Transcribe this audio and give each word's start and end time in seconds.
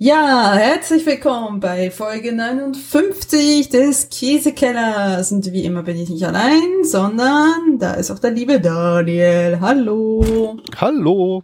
Ja, 0.00 0.54
herzlich 0.54 1.04
willkommen 1.06 1.58
bei 1.58 1.90
Folge 1.90 2.32
59 2.32 3.68
des 3.68 4.08
Käsekellers. 4.10 5.32
Und 5.32 5.52
wie 5.52 5.64
immer 5.64 5.82
bin 5.82 5.96
ich 5.96 6.08
nicht 6.08 6.24
allein, 6.24 6.84
sondern 6.84 7.80
da 7.80 7.94
ist 7.94 8.12
auch 8.12 8.20
der 8.20 8.30
liebe 8.30 8.60
Daniel. 8.60 9.58
Hallo. 9.60 10.56
Hallo. 10.76 11.42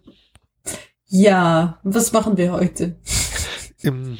Ja, 1.08 1.80
was 1.82 2.12
machen 2.12 2.36
wir 2.36 2.52
heute? 2.52 2.94
Im, 3.82 4.18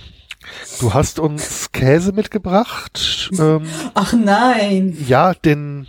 du 0.81 0.93
hast 0.93 1.21
uns 1.21 1.71
Käse 1.71 2.11
mitgebracht. 2.11 3.31
Ähm, 3.39 3.69
Ach 3.95 4.15
nein. 4.15 4.99
Ja, 5.07 5.35
den 5.35 5.87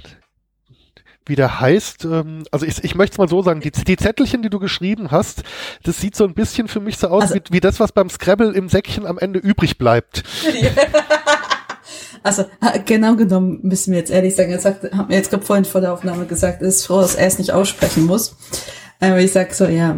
wie 1.26 1.36
der 1.36 1.60
heißt, 1.60 2.06
ähm, 2.06 2.44
also 2.52 2.66
ich, 2.66 2.84
ich 2.84 2.96
möchte 2.96 3.16
es 3.16 3.18
mal 3.18 3.28
so 3.28 3.42
sagen, 3.42 3.62
die, 3.62 3.72
die 3.72 3.98
Zettelchen, 3.98 4.42
die 4.42 4.50
du 4.50 4.60
geschrieben 4.60 5.12
hast, 5.12 5.44
das 5.84 6.00
sieht 6.00 6.16
so 6.16 6.26
ein 6.26 6.34
bisschen 6.34 6.68
für 6.68 6.80
mich 6.80 6.98
so 6.98 7.08
aus 7.08 7.24
also, 7.24 7.36
wie, 7.36 7.42
wie 7.50 7.60
das, 7.60 7.80
was 7.80 7.92
beim 7.92 8.10
Scrabble 8.10 8.52
im 8.52 8.70
Säckchen 8.70 9.06
am 9.06 9.18
Ende 9.18 9.40
übrig 9.40 9.78
bleibt. 9.78 10.24
Also 12.24 12.46
genau 12.86 13.16
genommen 13.16 13.60
müssen 13.62 13.92
wir 13.92 14.00
jetzt 14.00 14.10
ehrlich 14.10 14.36
sagen, 14.36 14.60
sagt, 14.60 14.92
hat 14.92 15.10
mir 15.10 15.16
jetzt 15.16 15.30
gerade 15.30 15.46
vorhin 15.46 15.64
vor 15.64 15.80
der 15.80 15.94
Aufnahme 15.94 16.26
gesagt, 16.26 16.60
es 16.64 16.78
ist 16.78 16.88
froh, 16.88 17.02
dass 17.02 17.14
er 17.14 17.28
es 17.28 17.38
nicht 17.38 17.52
aussprechen 17.52 18.08
muss. 18.08 18.36
Aber 19.00 19.20
ich 19.20 19.32
sag 19.32 19.54
so, 19.54 19.66
ja, 19.66 19.96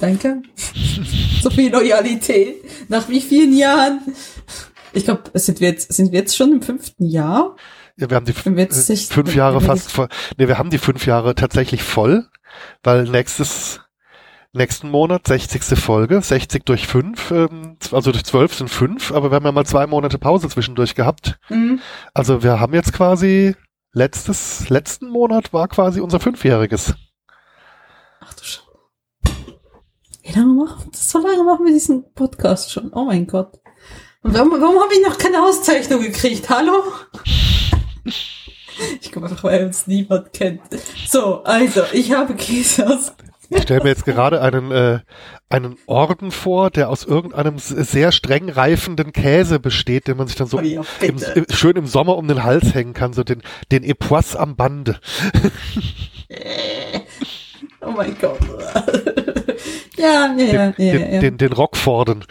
danke. 0.00 0.42
so 1.40 1.50
viel 1.50 1.70
Loyalität. 1.70 2.64
Nach 2.88 3.08
wie 3.08 3.20
vielen 3.20 3.56
Jahren? 3.56 4.00
Ich 4.92 5.04
glaube, 5.04 5.30
sind 5.34 5.60
wir 5.60 5.68
jetzt, 5.68 5.92
sind 5.92 6.10
wir 6.10 6.18
jetzt 6.18 6.36
schon 6.36 6.50
im 6.50 6.62
fünften 6.62 7.06
Jahr? 7.06 7.54
Ja, 7.96 8.08
wir 8.08 8.16
haben 8.16 8.24
die 8.24 8.32
fünf 8.32 9.34
Jahre 9.34 9.60
fast 9.60 9.92
voll. 9.92 10.08
Nee, 10.38 10.48
wir 10.48 10.58
haben 10.58 10.70
die 10.70 10.78
fünf 10.78 11.06
Jahre 11.06 11.34
tatsächlich 11.34 11.82
voll, 11.82 12.26
weil 12.82 13.04
nächstes, 13.04 13.80
nächsten 14.52 14.90
Monat 14.90 15.26
60. 15.26 15.78
Folge, 15.78 16.20
60 16.20 16.64
durch 16.64 16.86
fünf, 16.86 17.30
ähm, 17.30 17.76
also 17.90 18.12
durch 18.12 18.24
zwölf 18.24 18.54
sind 18.54 18.68
fünf, 18.68 19.12
aber 19.12 19.30
wir 19.30 19.36
haben 19.36 19.44
ja 19.44 19.52
mal 19.52 19.66
zwei 19.66 19.86
Monate 19.86 20.18
Pause 20.18 20.48
zwischendurch 20.48 20.94
gehabt. 20.94 21.38
Mhm. 21.48 21.80
Also 22.14 22.42
wir 22.42 22.60
haben 22.60 22.74
jetzt 22.74 22.92
quasi 22.92 23.54
letztes, 23.92 24.68
letzten 24.70 25.08
Monat 25.08 25.52
war 25.52 25.68
quasi 25.68 26.00
unser 26.00 26.20
fünfjähriges. 26.20 26.94
Ach 28.20 28.34
du 28.34 28.44
Scheiße. 28.44 28.62
Wie 30.22 30.32
lange 30.32 30.54
machen, 30.54 30.90
so 30.94 31.18
lange 31.18 31.42
machen 31.42 31.66
wir 31.66 31.72
diesen 31.72 32.12
Podcast 32.14 32.70
schon? 32.70 32.92
Oh 32.92 33.04
mein 33.04 33.26
Gott. 33.26 33.58
Und 34.22 34.34
warum, 34.34 34.52
warum 34.52 34.80
habe 34.80 34.94
ich 34.94 35.04
noch 35.06 35.18
keine 35.18 35.42
Auszeichnung 35.42 36.00
gekriegt? 36.00 36.48
Hallo? 36.48 36.84
Ich 39.00 39.12
glaube 39.12 39.28
einfach, 39.28 39.44
weil 39.44 39.66
uns 39.66 39.86
niemand 39.86 40.32
kennt. 40.32 40.62
So, 41.06 41.42
also, 41.44 41.82
ich 41.92 42.12
habe 42.12 42.34
Käse 42.34 42.86
aus. 42.86 43.12
Ich 43.54 43.62
stelle 43.64 43.82
mir 43.82 43.90
jetzt 43.90 44.06
gerade 44.06 44.40
einen, 44.40 44.70
äh, 44.70 45.00
einen 45.50 45.76
Orden 45.86 46.30
vor, 46.30 46.70
der 46.70 46.88
aus 46.88 47.04
irgendeinem 47.04 47.58
sehr 47.58 48.10
streng 48.12 48.48
reifenden 48.48 49.12
Käse 49.12 49.60
besteht, 49.60 50.08
den 50.08 50.16
man 50.16 50.26
sich 50.26 50.36
dann 50.36 50.46
so 50.46 50.58
oh 50.58 50.60
im, 50.60 50.84
im, 51.34 51.46
schön 51.50 51.76
im 51.76 51.86
Sommer 51.86 52.16
um 52.16 52.26
den 52.28 52.44
Hals 52.44 52.74
hängen 52.74 52.94
kann, 52.94 53.12
so 53.12 53.24
den, 53.24 53.42
den 53.70 53.82
Epoisse 53.84 54.40
am 54.40 54.56
Bande. 54.56 54.98
oh 57.82 57.90
mein 57.90 58.16
Gott. 58.18 58.40
ja, 59.96 60.34
ja, 60.34 60.44
ja, 60.44 60.52
ja, 60.54 60.70
den, 60.72 61.12
ja. 61.12 61.20
Den, 61.20 61.36
den 61.36 61.52
Rockforden. 61.52 62.24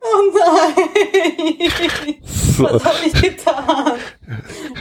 Oh 0.00 0.32
nein! 0.38 2.14
So. 2.52 2.64
Was 2.70 2.84
habe 2.84 2.96
ich 3.06 3.12
getan? 3.22 3.92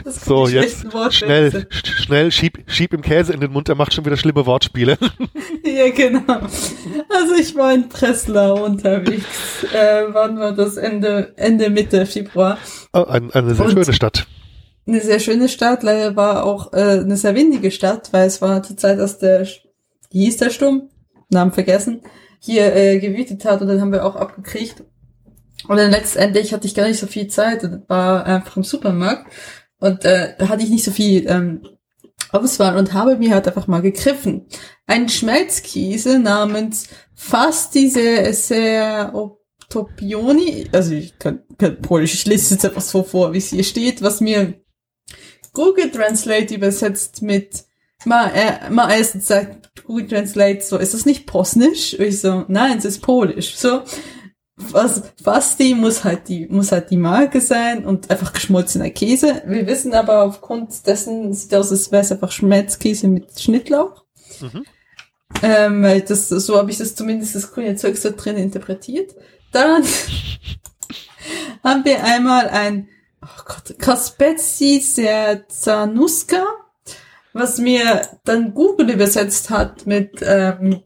so, 0.06 0.48
jetzt 0.48 0.86
schnell, 1.12 1.68
schnell, 1.72 2.32
schieb, 2.32 2.64
schieb 2.68 2.94
im 2.94 3.02
Käse 3.02 3.34
in 3.34 3.40
den 3.40 3.52
Mund, 3.52 3.70
er 3.70 3.76
macht 3.76 3.94
schon 3.94 4.06
wieder 4.06 4.18
schlimme 4.18 4.46
Wortspiele. 4.46 4.98
ja, 5.64 5.90
genau. 5.90 6.42
Also 7.10 7.36
ich 7.40 7.56
war 7.56 7.74
in 7.74 7.88
Breslau 7.88 8.66
unterwegs. 8.66 9.64
Äh, 9.74 10.06
wann 10.10 10.40
war 10.40 10.54
das? 10.54 10.78
Ende, 10.78 11.34
Ende 11.38 11.70
Mitte 11.70 12.06
Februar. 12.06 12.58
Oh, 12.94 13.04
ein, 13.04 13.32
eine 13.32 13.56
sehr 13.56 13.66
Und 13.66 13.72
schöne 13.72 13.94
Stadt. 13.94 14.28
Eine 14.88 15.02
sehr 15.02 15.20
schöne 15.20 15.48
Stadt, 15.48 15.84
leider 15.84 16.16
war 16.16 16.44
auch 16.44 16.74
äh, 16.74 17.00
eine 17.00 17.16
sehr 17.16 17.36
windige 17.36 17.72
Stadt, 17.72 18.12
weil 18.12 18.28
es 18.28 18.42
war 18.42 18.64
zur 18.64 18.78
Zeit, 18.78 19.00
dass 19.00 19.20
der, 19.20 19.48
wie 20.10 20.26
hieß 20.26 20.38
der 20.38 20.50
Sturm? 20.50 20.90
Namen 21.30 21.54
vergessen 21.54 22.02
hier 22.42 22.76
äh, 22.76 23.00
gewütet 23.00 23.46
hat 23.46 23.62
und 23.62 23.68
dann 23.68 23.80
haben 23.80 23.92
wir 23.92 24.06
auch 24.06 24.16
abgekriegt. 24.16 24.84
Und 25.68 25.78
dann 25.78 25.92
letztendlich 25.92 26.54
hatte 26.54 26.66
ich 26.66 26.74
gar 26.74 26.88
nicht 26.88 27.00
so 27.00 27.08
viel 27.08 27.28
Zeit 27.28 27.64
und 27.64 27.88
war 27.88 28.26
einfach 28.26 28.58
im 28.58 28.64
Supermarkt 28.64 29.32
und 29.80 30.04
äh, 30.06 30.34
da 30.38 30.50
hatte 30.50 30.64
ich 30.64 30.70
nicht 30.70 30.84
so 30.84 30.92
viel 30.92 31.30
ähm, 31.30 31.62
Auswahl 32.32 32.78
und 32.78 32.94
habe 32.94 33.18
mir 33.18 33.34
halt 33.34 33.48
einfach 33.48 33.68
mal 33.68 33.82
gegriffen. 33.82 34.48
Ein 34.88 35.08
Schmelzkäse 35.08 36.20
namens 36.20 36.88
Fasti 37.14 37.90
sehr 37.90 39.14
Topioni, 39.70 40.68
also 40.72 40.94
ich 40.94 41.18
kann, 41.18 41.44
kann 41.58 41.82
Polisch, 41.82 42.14
ich 42.14 42.26
lese 42.26 42.56
jetzt 42.56 42.66
etwas 42.66 42.90
so 42.90 43.04
vor, 43.04 43.34
wie 43.34 43.38
es 43.38 43.50
hier 43.50 43.64
steht, 43.64 44.02
was 44.02 44.20
mir 44.20 44.56
Google 45.54 45.90
Translate 45.92 46.54
übersetzt 46.54 47.22
mit 47.22 47.64
mal, 48.06 48.32
äh, 48.34 48.98
erst 48.98 49.22
sagt 49.26 49.71
Google 49.92 50.08
Translate 50.08 50.62
so, 50.62 50.78
ist 50.78 50.94
das 50.94 51.06
nicht 51.06 51.26
Posnisch? 51.26 52.00
Und 52.00 52.06
ich 52.06 52.22
so, 52.22 52.46
nein, 52.48 52.78
es 52.78 52.86
ist 52.86 53.02
Polisch. 53.02 53.58
So, 53.58 53.82
was, 54.56 55.02
Fasti 55.22 55.76
muss 55.76 56.06
halt 56.06 56.30
die, 56.30 56.48
muss 56.48 56.72
halt 56.72 56.92
die 56.92 56.98
Marke 56.98 57.42
sein 57.42 57.86
und 57.86 58.10
einfach 58.10 58.32
geschmolzener 58.32 58.90
Käse. 58.90 59.42
Wir 59.46 59.68
wissen 59.68 59.94
aber 59.94 60.24
aufgrund 60.24 60.88
dessen, 60.88 61.34
sieht 61.34 61.54
aus, 61.54 61.72
als 61.72 61.92
wäre 61.92 62.04
es 62.04 62.12
einfach 62.12 62.32
Schmelzkäse 62.32 63.10
mit 63.10 63.38
Schnittlauch. 63.38 64.06
Mhm. 64.40 64.66
Ähm, 65.44 65.84
weil 65.84 66.02
das, 66.02 66.30
so 66.30 66.58
habe 66.58 66.72
ich 66.72 66.78
das 66.78 66.96
zumindest 66.96 67.36
das 67.36 67.52
grüne 67.52 67.76
Zeug 67.76 67.98
so 67.98 68.12
drin 68.16 68.38
interpretiert. 68.38 69.14
Dann 69.52 69.84
haben 71.64 71.84
wir 71.84 72.02
einmal 72.06 72.48
ein, 72.48 72.88
oh 73.22 73.44
Gott, 73.46 73.78
Kaspetsi 73.78 74.82
Zanuska 75.50 76.46
was 77.34 77.58
mir 77.58 78.02
dann 78.24 78.54
Google 78.54 78.90
übersetzt 78.90 79.50
hat 79.50 79.88
mit, 79.88 80.20
ähm, 80.22 80.82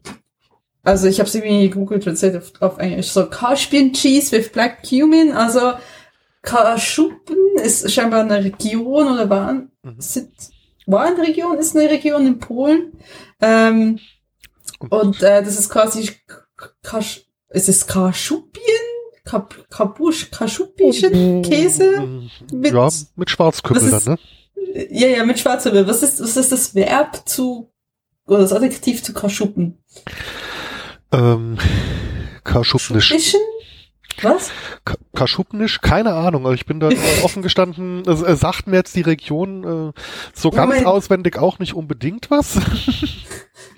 also 0.82 1.08
ich 1.08 1.18
habe 1.18 1.28
sie 1.28 1.38
irgendwie 1.38 1.70
Google 1.70 2.00
Translate 2.00 2.38
auf, 2.38 2.52
auf 2.60 2.78
Englisch, 2.78 3.08
so 3.08 3.26
Caspian 3.26 3.92
Cheese 3.92 4.36
with 4.36 4.52
Black 4.52 4.82
Cumin, 4.88 5.32
also 5.32 5.72
Kaschupen 6.42 7.36
ist 7.62 7.90
scheinbar 7.90 8.20
eine 8.20 8.42
Region 8.44 9.12
oder 9.12 9.28
war, 9.28 9.52
mhm. 9.52 9.68
sind, 9.98 10.30
war 10.86 11.06
eine 11.06 11.18
Region, 11.18 11.58
ist 11.58 11.76
eine 11.76 11.90
Region 11.90 12.26
in 12.26 12.38
Polen. 12.38 12.92
Ähm, 13.40 13.98
und 14.88 15.22
äh, 15.22 15.42
das 15.42 15.58
ist 15.58 15.68
quasi 15.68 16.10
Kasch, 16.82 17.26
ist 17.50 17.68
es 17.68 17.86
Kaschupien? 17.86 18.64
Kap, 19.24 19.68
Kapusch, 19.70 20.30
Kaschupischen 20.30 21.42
Käse? 21.42 22.22
Mit, 22.52 22.72
ja, 22.72 22.88
mit 23.16 23.28
Schwarzkümmel 23.28 23.90
dann, 23.90 24.04
ne? 24.04 24.18
Ja, 24.90 25.08
ja, 25.08 25.24
mit 25.24 25.38
Schwarzwirbel. 25.38 25.86
Was 25.86 26.02
ist, 26.02 26.20
was 26.20 26.36
ist 26.36 26.52
das 26.52 26.74
Verb 26.74 27.28
zu, 27.28 27.72
oder 28.26 28.40
das 28.40 28.52
Adjektiv 28.52 29.02
zu 29.02 29.12
kaschuppen? 29.12 29.78
Ähm, 31.12 31.58
kaschupnisch. 32.44 33.14
Was? 34.22 34.50
Kaschupnisch? 35.14 35.80
Keine 35.80 36.14
Ahnung. 36.14 36.50
Ich 36.54 36.64
bin 36.64 36.80
da 36.80 36.88
offen 37.22 37.42
gestanden. 37.42 38.02
Es, 38.06 38.40
sagt 38.40 38.66
mir 38.66 38.76
jetzt 38.76 38.96
die 38.96 39.02
Region 39.02 39.92
äh, 39.94 40.00
so 40.34 40.50
ganz 40.50 40.70
Moment. 40.70 40.86
auswendig 40.86 41.38
auch 41.38 41.58
nicht 41.58 41.74
unbedingt 41.74 42.30
was. 42.30 42.58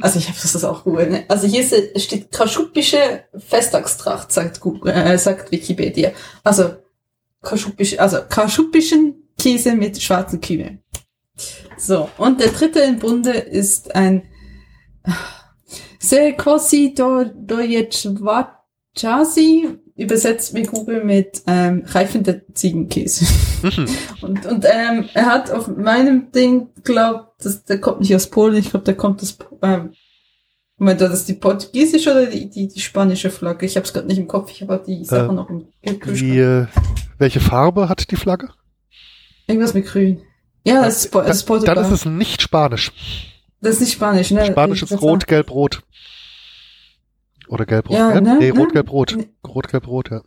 Also 0.01 0.19
ich 0.19 0.29
habe 0.29 0.39
das 0.41 0.65
auch 0.65 0.85
Google. 0.85 1.11
Ne? 1.11 1.25
Also 1.29 1.49
hier 1.49 1.65
steht 1.97 2.31
kaschuppische 2.31 3.25
Festtagstracht, 3.37 4.31
sagt, 4.31 4.61
Google, 4.61 4.93
äh, 4.93 5.19
sagt 5.19 5.51
Wikipedia. 5.51 6.13
Also 6.45 6.77
kaschuppische, 7.43 8.01
also 8.01 8.19
kaschuppischen 8.29 9.28
Käse 9.39 9.75
mit 9.75 10.03
schwarzen 10.03 10.41
Kühe. 10.41 10.79
So, 11.77 12.09
und 12.19 12.41
der 12.41 12.49
dritte 12.49 12.81
im 12.81 12.99
Bunde 12.99 13.31
ist 13.31 13.95
ein 13.95 14.25
Selkosi 16.01 16.95
do, 16.95 17.25
Dojecwachasi, 17.25 19.79
übersetzt 19.97 20.55
mit 20.55 20.71
Google 20.71 21.03
mit 21.05 21.43
ähm, 21.47 21.83
reifender 21.87 22.41
Ziegenkäse. 22.53 23.27
Mhm. 23.63 23.89
und 24.23 24.47
und 24.47 24.65
ähm, 24.65 25.09
er 25.15 25.27
hat 25.27 25.51
auf 25.51 25.69
meinem 25.69 26.31
Ding 26.33 26.69
glaubt, 26.83 27.45
dass 27.45 27.65
der 27.65 27.81
kommt 27.81 28.01
nicht 28.01 28.15
aus 28.15 28.29
Polen, 28.29 28.57
ich 28.57 28.71
glaube, 28.71 28.85
der 28.85 28.97
kommt 28.97 29.23
aus 29.23 29.37
ähm, 29.63 29.93
Moment, 30.81 31.01
das 31.01 31.13
ist 31.13 31.29
die 31.29 31.35
portugiesische 31.35 32.13
oder 32.13 32.27
die, 32.27 32.49
die, 32.49 32.69
die 32.69 32.81
spanische 32.81 33.31
Flagge? 33.31 33.67
Ich 33.67 33.77
habe 33.77 33.85
es 33.85 33.93
gerade 33.93 34.07
nicht 34.07 34.19
im 34.19 34.29
Kopf, 34.29 34.53
ich 34.53 34.63
habe 34.63 34.81
die 34.87 35.05
Sache 35.05 35.31
äh, 35.31 35.35
noch 35.35 35.51
im 35.51 35.67
Kühlschrank. 35.83 36.19
Die, 36.19 36.39
äh, 36.39 36.67
welche 37.19 37.41
Farbe 37.41 37.89
hat 37.89 38.13
die 38.13 38.17
Flagge? 38.17 38.51
Irgendwas 39.49 39.75
mit 39.75 39.87
grün. 39.87 40.21
Ja, 40.65 40.85
das 40.85 41.05
ist, 41.07 41.15
das 41.15 41.39
ist 41.39 41.45
Portugal. 41.45 41.75
Dann 41.75 41.85
ist 41.85 41.91
es 41.91 42.05
nicht 42.05 42.43
Spanisch. 42.43 42.93
Das 43.61 43.75
ist 43.75 43.81
nicht 43.81 43.93
Spanisch, 43.93 44.31
ne? 44.31 44.47
Spanisch 44.47 44.83
ist 44.83 45.01
Rot, 45.01 45.27
Gelb, 45.27 45.51
Rot. 45.51 45.83
Oder 47.49 47.67
Gelb, 47.67 47.89
Rot. 47.89 47.97
Ja, 47.99 48.15
ja? 48.15 48.21
Ne? 48.21 48.37
Nee, 48.39 48.51
Rot, 48.51 48.73
Gelb, 48.73 48.93
Rot. 48.93 49.17
Rot, 49.47 49.69
Gelb, 49.69 49.89
Rot, 49.89 50.11
ja. 50.11 50.23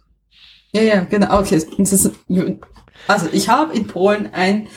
Ja, 0.74 0.82
ja, 0.82 1.02
genau. 1.04 1.40
Okay. 1.40 1.62
Also 3.08 3.28
ich 3.32 3.50
habe 3.50 3.76
in 3.76 3.88
Polen 3.88 4.34
ein 4.34 4.68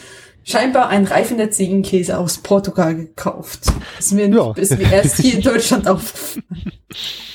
scheinbar 0.44 0.88
ein 0.88 1.06
reifender 1.06 1.50
Ziegenkäse 1.50 2.19
aus 2.19 2.38
Portugal 2.38 2.94
gekauft. 2.94 3.73
Ist 3.99 4.12
mir, 4.12 4.29
ja. 4.29 4.52
ist 4.56 4.76
mir 4.76 4.93
erst 4.93 5.17
hier 5.17 5.35
in 5.35 5.41
Deutschland 5.43 5.88
aufgefallen. 5.88 6.73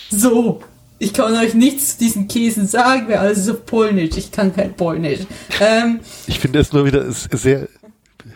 So. 0.09 0.61
Ich 0.99 1.13
kann 1.13 1.33
euch 1.35 1.53
nichts 1.53 1.93
zu 1.93 1.99
diesen 1.99 2.27
Käsen 2.27 2.67
sagen, 2.67 3.07
weil 3.07 3.15
alles 3.15 3.39
ist 3.39 3.49
auf 3.49 3.65
Polnisch. 3.65 4.17
Ich 4.17 4.31
kann 4.31 4.53
kein 4.53 4.73
Polnisch. 4.75 5.21
Ähm, 5.61 6.01
ich 6.27 6.39
finde 6.39 6.59
es 6.59 6.73
nur 6.73 6.85
wieder 6.85 7.09
sehr, 7.09 7.69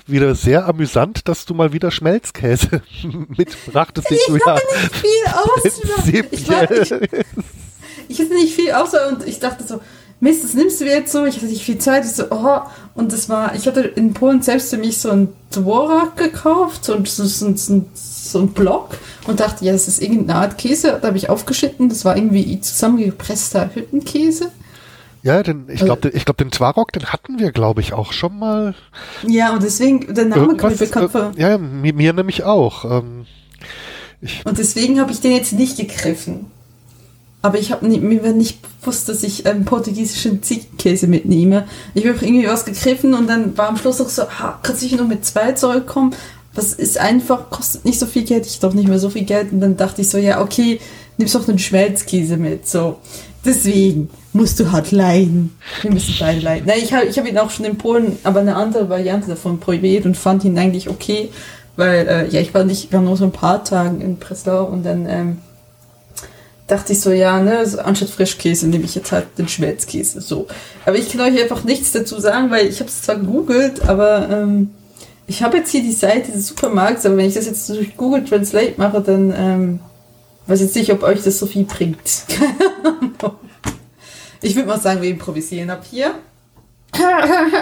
wieder 0.07 0.33
sehr 0.33 0.65
amüsant, 0.65 1.27
dass 1.27 1.45
du 1.45 1.53
mal 1.53 1.73
wieder 1.73 1.91
Schmelzkäse 1.91 2.81
mitbrachtest. 3.27 4.09
Ich 4.11 4.27
habe 4.45 4.61
nicht 4.61 4.95
viel 4.95 5.25
aus. 5.33 5.65
Ich, 6.31 6.49
war, 6.49 6.71
ich, 6.71 6.91
ich 8.07 8.19
hatte 8.19 8.33
nicht 8.33 8.55
viel 8.55 8.71
außer 8.71 9.09
und 9.09 9.27
ich 9.27 9.39
dachte 9.39 9.65
so, 9.65 9.81
Mist, 10.23 10.41
das 10.45 10.53
nimmst 10.53 10.79
du 10.79 10.85
jetzt 10.85 11.11
so. 11.11 11.25
Ich 11.25 11.35
hatte 11.35 11.47
nicht 11.47 11.65
viel 11.65 11.79
Zeit. 11.79 12.05
Ich 12.05 12.11
so, 12.11 12.23
oh. 12.29 12.61
Und 12.95 13.11
das 13.11 13.27
war, 13.27 13.55
ich 13.55 13.67
hatte 13.67 13.81
in 13.81 14.13
Polen 14.13 14.41
selbst 14.41 14.69
für 14.69 14.77
mich 14.77 14.97
so 14.97 15.11
ein 15.11 15.27
Dvorak 15.53 16.15
gekauft, 16.15 16.85
so, 16.85 17.03
so, 17.03 17.25
so, 17.25 17.53
so, 17.55 17.85
so 17.93 18.39
ein 18.39 18.47
Block 18.53 18.97
und 19.27 19.41
dachte, 19.41 19.65
ja, 19.65 19.73
das 19.73 19.89
ist 19.89 20.01
irgendeine 20.01 20.39
Art 20.39 20.57
Käse. 20.57 20.97
Da 21.01 21.09
habe 21.09 21.17
ich 21.17 21.29
aufgeschnitten. 21.29 21.89
Das 21.89 22.05
war 22.05 22.15
irgendwie 22.15 22.61
zusammengepresster 22.61 23.71
Hüttenkäse. 23.73 24.49
Ja, 25.23 25.43
den, 25.43 25.65
ich 25.67 25.83
glaube, 25.83 26.01
den, 26.01 26.15
ich 26.15 26.23
glaub, 26.23 26.37
den 26.37 26.51
Twarok, 26.51 26.93
den 26.93 27.07
hatten 27.07 27.39
wir, 27.39 27.51
glaube 27.51 27.81
ich, 27.81 27.91
auch 27.91 28.13
schon 28.13 28.39
mal. 28.39 28.75
Ja, 29.27 29.53
und 29.53 29.61
deswegen, 29.61 30.13
der 30.13 30.25
Name 30.25 30.55
kommt 30.55 30.79
mir 30.79 30.85
bekannt 30.85 31.11
vor. 31.11 31.33
Äh, 31.35 31.41
ja, 31.41 31.57
mir, 31.57 31.93
mir 31.93 32.13
nämlich 32.13 32.45
auch. 32.45 32.85
Ähm, 32.85 33.25
und 34.45 34.57
deswegen 34.57 35.01
habe 35.01 35.11
ich 35.11 35.19
den 35.19 35.33
jetzt 35.33 35.51
nicht 35.51 35.75
gegriffen. 35.75 36.45
Aber 37.43 37.59
ich 37.59 37.73
habe 37.73 37.85
mir 37.85 38.31
nicht 38.31 38.61
bewusst, 38.79 39.09
dass 39.09 39.21
ich 39.21 39.45
einen 39.45 39.65
portugiesischen 39.65 40.41
Ziegenkäse 40.41 41.07
mitnehme. 41.07 41.65
Ich 41.93 42.07
habe 42.07 42.17
irgendwie 42.25 42.47
was 42.47 42.63
gegriffen 42.63 43.13
und 43.13 43.27
dann 43.27 43.57
war 43.57 43.67
am 43.67 43.75
Schluss 43.75 43.99
auch 43.99 44.07
so, 44.07 44.23
ha, 44.23 44.59
kannst 44.63 44.81
du 44.81 44.95
nur 44.95 45.07
mit 45.07 45.25
zwei 45.25 45.51
zurückkommen? 45.51 46.15
Das 46.55 46.71
ist 46.71 46.97
einfach, 46.97 47.49
kostet 47.49 47.83
nicht 47.83 47.99
so 47.99 48.05
viel 48.05 48.23
Geld, 48.23 48.45
ich 48.45 48.61
doch 48.61 48.73
nicht 48.73 48.87
mehr 48.87 48.97
so 48.97 49.09
viel 49.09 49.25
Geld. 49.25 49.51
Und 49.51 49.59
dann 49.59 49.75
dachte 49.75 50.03
ich 50.03 50.09
so, 50.09 50.17
ja, 50.17 50.39
okay, 50.39 50.79
nimmst 51.17 51.35
doch 51.35 51.45
einen 51.45 51.59
Schmelzkäse 51.59 52.37
mit. 52.37 52.65
So, 52.65 52.99
deswegen 53.43 54.09
musst 54.31 54.61
du 54.61 54.71
halt 54.71 54.91
leiden. 54.91 55.53
Wir 55.81 55.91
müssen 55.91 56.15
beide 56.17 56.39
leiden. 56.39 56.63
Na, 56.65 56.77
ich 56.77 56.93
habe 56.93 57.07
ich 57.07 57.19
hab 57.19 57.27
ihn 57.27 57.37
auch 57.37 57.49
schon 57.49 57.65
in 57.65 57.77
Polen, 57.77 58.19
aber 58.23 58.39
eine 58.39 58.55
andere 58.55 58.87
Variante 58.87 59.27
davon 59.27 59.59
probiert 59.59 60.05
und 60.05 60.15
fand 60.15 60.45
ihn 60.45 60.57
eigentlich 60.57 60.89
okay, 60.89 61.27
weil, 61.75 62.07
äh, 62.07 62.29
ja, 62.29 62.39
ich 62.39 62.53
war 62.53 62.63
nicht, 62.63 62.85
ich 62.85 62.93
war 62.93 63.01
nur 63.01 63.17
so 63.17 63.25
ein 63.25 63.33
paar 63.33 63.65
Tage 63.65 64.01
in 64.01 64.15
Breslau 64.15 64.63
und 64.63 64.85
dann, 64.85 65.07
ähm, 65.09 65.37
dachte 66.67 66.93
ich 66.93 67.01
so, 67.01 67.11
ja, 67.11 67.39
ne, 67.39 67.65
so 67.65 67.79
anstatt 67.79 68.09
Frischkäse 68.09 68.67
nehme 68.67 68.85
ich 68.85 68.95
jetzt 68.95 69.11
halt 69.11 69.37
den 69.37 69.47
Schmelzkäse. 69.47 70.21
So. 70.21 70.47
Aber 70.85 70.97
ich 70.97 71.09
kann 71.09 71.21
euch 71.21 71.41
einfach 71.41 71.63
nichts 71.63 71.91
dazu 71.91 72.19
sagen, 72.19 72.51
weil 72.51 72.67
ich 72.67 72.79
habe 72.79 72.89
es 72.89 73.01
zwar 73.01 73.15
gegoogelt, 73.17 73.87
aber 73.87 74.29
ähm, 74.29 74.71
ich 75.27 75.43
habe 75.43 75.57
jetzt 75.57 75.71
hier 75.71 75.81
die 75.81 75.91
Seite 75.91 76.31
des 76.31 76.47
Supermarkts, 76.47 77.05
aber 77.05 77.17
wenn 77.17 77.27
ich 77.27 77.33
das 77.33 77.45
jetzt 77.45 77.69
durch 77.69 77.95
Google 77.97 78.23
Translate 78.23 78.73
mache, 78.77 79.01
dann 79.01 79.33
ähm, 79.35 79.79
weiß 80.47 80.59
ich 80.61 80.67
jetzt 80.67 80.75
nicht, 80.75 80.91
ob 80.91 81.03
euch 81.03 81.23
das 81.23 81.39
so 81.39 81.45
viel 81.45 81.63
bringt. 81.65 81.99
ich 84.41 84.55
würde 84.55 84.67
mal 84.67 84.79
sagen, 84.79 85.01
wir 85.01 85.09
improvisieren 85.09 85.69
ab 85.69 85.83
hier. 85.89 86.15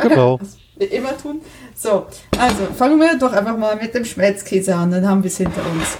Genau. 0.01 0.39
Was 0.41 0.57
wir 0.75 0.91
immer 0.91 1.17
tun. 1.17 1.41
So, 1.75 2.07
also 2.37 2.67
fangen 2.77 2.99
wir 2.99 3.17
doch 3.17 3.31
einfach 3.31 3.55
mal 3.57 3.75
mit 3.75 3.93
dem 3.93 4.03
Schmelzkäse 4.03 4.75
an, 4.75 4.91
dann 4.91 5.07
haben 5.07 5.23
wir 5.23 5.29
es 5.29 5.37
hinter 5.37 5.61
uns. 5.71 5.97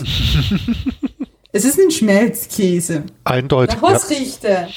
Es 1.54 1.64
ist 1.64 1.78
ein 1.78 1.92
Schmelzkäse. 1.92 3.04
Eindeutig. 3.22 3.76
Nach 3.76 3.82
was 3.82 4.10
ja. 4.10 4.16
riecht 4.16 4.42
der? 4.42 4.68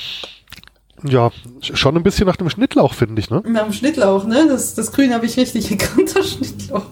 Ja, 1.03 1.31
schon 1.59 1.97
ein 1.97 2.03
bisschen 2.03 2.27
nach 2.27 2.35
dem 2.35 2.51
Schnittlauch, 2.51 2.93
finde 2.93 3.19
ich, 3.19 3.31
ne? 3.31 3.41
Nach 3.47 3.63
dem 3.63 3.73
Schnittlauch, 3.73 4.25
ne? 4.25 4.45
Das, 4.47 4.75
das 4.75 4.91
Grün 4.91 5.11
habe 5.11 5.25
ich 5.25 5.37
richtig 5.37 5.71
erkannt, 5.71 6.15
das 6.15 6.33
Schnittlauch. 6.33 6.85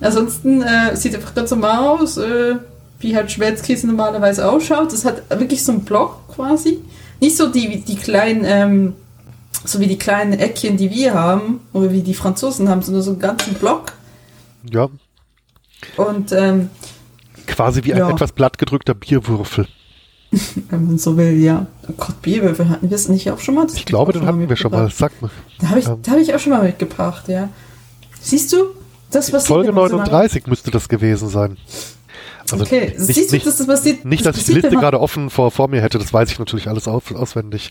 Ansonsten 0.00 0.62
äh, 0.62 0.94
sieht 0.94 1.16
einfach 1.16 1.34
ganz 1.34 1.50
normal 1.50 1.98
aus, 1.98 2.16
äh, 2.16 2.58
wie 3.00 3.16
halt 3.16 3.32
Schmelzkäse 3.32 3.88
normalerweise 3.88 4.48
ausschaut. 4.48 4.92
Das 4.92 5.04
hat 5.04 5.28
wirklich 5.30 5.64
so 5.64 5.72
einen 5.72 5.84
Block 5.84 6.28
quasi. 6.28 6.78
Nicht 7.18 7.36
so 7.36 7.48
die, 7.48 7.80
die 7.80 7.96
kleinen, 7.96 8.44
ähm, 8.44 8.94
so 9.64 9.80
wie 9.80 9.88
die 9.88 9.98
kleinen 9.98 10.34
Eckchen, 10.34 10.76
die 10.76 10.92
wir 10.92 11.14
haben, 11.14 11.58
oder 11.72 11.90
wie 11.90 12.02
die 12.02 12.14
Franzosen 12.14 12.68
haben, 12.68 12.82
sondern 12.82 13.02
so 13.02 13.10
einen 13.10 13.18
ganzen 13.18 13.54
Block. 13.54 13.86
Ja. 14.72 14.88
Und 15.96 16.30
ähm, 16.30 16.70
Quasi 17.48 17.84
wie 17.84 17.92
ein 17.94 17.98
ja. 17.98 18.10
etwas 18.10 18.32
blattgedrückter 18.32 18.94
Bierwürfel. 18.94 19.66
Wenn 20.70 20.86
man 20.86 20.98
so 20.98 21.16
will, 21.16 21.42
ja. 21.42 21.66
Oh 21.88 21.94
Gott, 21.96 22.20
Bierwürfel 22.22 22.68
hatten 22.68 22.90
wir 22.90 22.94
es 22.94 23.08
nicht 23.08 23.30
auch 23.30 23.40
schon 23.40 23.54
mal? 23.54 23.66
Das 23.66 23.74
ich 23.74 23.86
glaube, 23.86 24.12
den 24.12 24.26
hatten 24.26 24.46
wir 24.48 24.56
schon 24.56 24.70
mal. 24.70 24.90
Sag 24.90 25.20
mal. 25.22 25.30
Da 25.58 25.70
habe 25.70 25.80
ich, 25.80 25.86
ähm. 25.86 25.98
hab 26.08 26.18
ich 26.18 26.34
auch 26.34 26.38
schon 26.38 26.52
mal 26.52 26.62
mitgebracht, 26.62 27.28
ja. 27.28 27.48
Siehst 28.20 28.52
du? 28.52 28.74
Das 29.10 29.32
was 29.32 29.46
Folge 29.46 29.72
39 29.72 30.46
müsste 30.46 30.70
das 30.70 30.88
gewesen 30.88 31.28
sein. 31.28 31.56
Also 32.50 32.64
okay, 32.64 32.94
nicht, 32.96 33.00
siehst 33.00 33.30
du, 33.30 33.36
nicht, 33.36 33.46
dass 33.46 33.56
das 33.56 33.66
passiert? 33.66 34.04
Nicht, 34.04 34.24
dass 34.24 34.36
ich 34.36 34.44
die 34.44 34.52
Liste 34.52 34.70
gerade 34.70 35.00
offen 35.00 35.30
vor, 35.30 35.50
vor 35.50 35.68
mir 35.68 35.80
hätte, 35.80 35.98
das 35.98 36.12
weiß 36.12 36.30
ich 36.30 36.38
natürlich 36.38 36.68
alles 36.68 36.88
auf, 36.88 37.14
auswendig. 37.14 37.70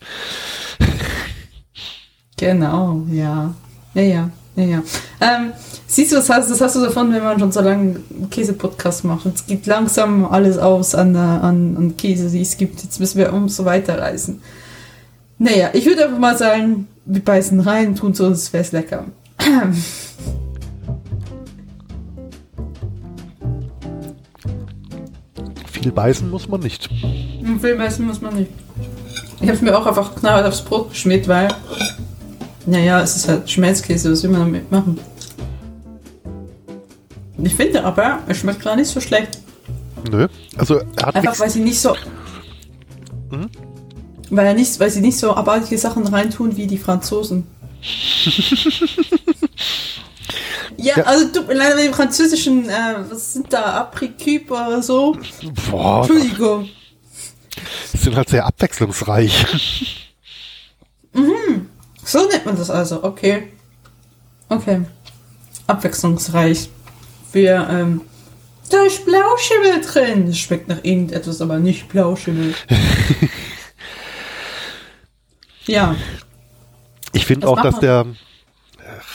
Genau, 2.37 3.03
ja. 3.11 3.53
Ja, 3.93 4.01
ja, 4.01 4.29
ja, 4.57 4.63
ja. 4.63 4.83
Ähm, 5.21 5.53
Siehst 5.89 6.11
du, 6.11 6.17
das 6.17 6.29
hast, 6.29 6.51
das 6.51 6.59
hast 6.59 6.75
du 6.75 6.81
davon, 6.81 7.13
wenn 7.13 7.23
man 7.23 7.39
schon 7.39 7.53
so 7.53 7.61
lange 7.61 8.01
Käse-Podcast 8.29 9.05
macht. 9.05 9.25
Es 9.25 9.45
gibt 9.45 9.65
langsam 9.67 10.25
alles 10.25 10.57
aus 10.57 10.93
an, 10.93 11.15
an, 11.15 11.77
an 11.77 11.95
Käse, 11.95 12.29
die 12.29 12.41
es 12.41 12.57
gibt. 12.57 12.83
Jetzt 12.83 12.99
müssen 12.99 13.17
wir 13.17 13.31
umso 13.31 13.63
weiter 13.63 13.97
reisen. 13.97 14.41
Naja, 15.37 15.69
ich 15.71 15.85
würde 15.85 16.03
einfach 16.03 16.19
mal 16.19 16.37
sagen, 16.37 16.89
wir 17.05 17.23
beißen 17.23 17.61
rein, 17.61 17.95
tun 17.95 18.13
so, 18.13 18.25
als 18.25 18.51
wäre 18.51 18.65
es 18.65 18.73
lecker. 18.73 19.05
Viel 25.71 25.91
beißen 25.93 26.29
muss 26.29 26.49
man 26.49 26.59
nicht. 26.59 26.89
Viel 27.61 27.75
beißen 27.77 28.05
muss 28.05 28.19
man 28.19 28.35
nicht. 28.35 28.51
Ich 29.39 29.47
habe 29.47 29.53
es 29.53 29.61
mir 29.61 29.77
auch 29.77 29.85
einfach 29.85 30.15
knallhart 30.15 30.47
aufs 30.47 30.63
Brot 30.63 30.89
geschmiert, 30.89 31.29
weil, 31.29 31.47
naja, 32.67 33.01
es 33.01 33.15
ist 33.15 33.27
halt 33.29 33.49
Schmelzkäse, 33.49 34.11
was 34.11 34.21
will 34.23 34.29
man 34.29 34.41
damit 34.41 34.69
machen? 34.71 34.99
Ich 37.41 37.55
finde 37.55 37.83
aber, 37.83 38.19
es 38.27 38.37
schmeckt 38.37 38.61
gar 38.61 38.75
nicht 38.75 38.89
so 38.89 38.99
schlecht. 38.99 39.39
Nö. 40.11 40.27
Also 40.57 40.79
er 40.97 41.05
hat 41.05 41.15
Einfach 41.15 41.39
weil 41.39 41.49
sie 41.49 41.61
nicht 41.61 41.79
so. 41.79 41.95
Hm? 43.29 43.49
Weil, 44.29 44.45
er 44.47 44.53
nicht, 44.53 44.77
weil 44.79 44.89
sie 44.89 44.99
nicht 44.99 45.17
so 45.17 45.33
abartige 45.33 45.77
Sachen 45.77 46.05
reintun 46.07 46.57
wie 46.57 46.67
die 46.67 46.77
Franzosen. 46.77 47.47
ja, 50.77 50.97
ja, 50.97 51.03
also 51.03 51.27
tut 51.29 51.47
mir 51.47 51.53
leid, 51.53 51.75
mit 51.75 51.85
dem 51.85 51.93
französischen, 51.93 52.67
äh, 52.69 52.95
was 53.09 53.33
sind 53.33 53.53
da, 53.53 53.79
Apriküb 53.79 54.51
oder 54.51 54.83
so? 54.83 55.15
Boah. 55.71 55.99
Entschuldigung. 55.99 56.67
Die 57.93 57.97
sind 57.97 58.17
halt 58.17 58.27
sehr 58.27 58.45
abwechslungsreich. 58.45 60.05
mhm. 61.13 61.69
So 62.07 62.25
nennt 62.25 62.45
man 62.45 62.55
das 62.55 62.69
also, 62.69 63.03
okay. 63.03 63.49
Okay. 64.47 64.85
Abwechslungsreich 65.67 66.69
für, 67.29 67.67
ähm, 67.69 68.01
da 68.69 68.83
ist 68.83 69.03
Blauschimmel 69.03 69.81
drin. 69.81 70.27
Das 70.27 70.37
schmeckt 70.37 70.69
nach 70.69 70.83
irgendetwas, 70.83 71.41
aber 71.41 71.59
nicht 71.59 71.89
Blauschimmel. 71.89 72.55
ja. 75.65 75.97
Ich 77.11 77.25
finde 77.25 77.49
auch, 77.49 77.61
dass 77.61 77.79
der 77.81 78.05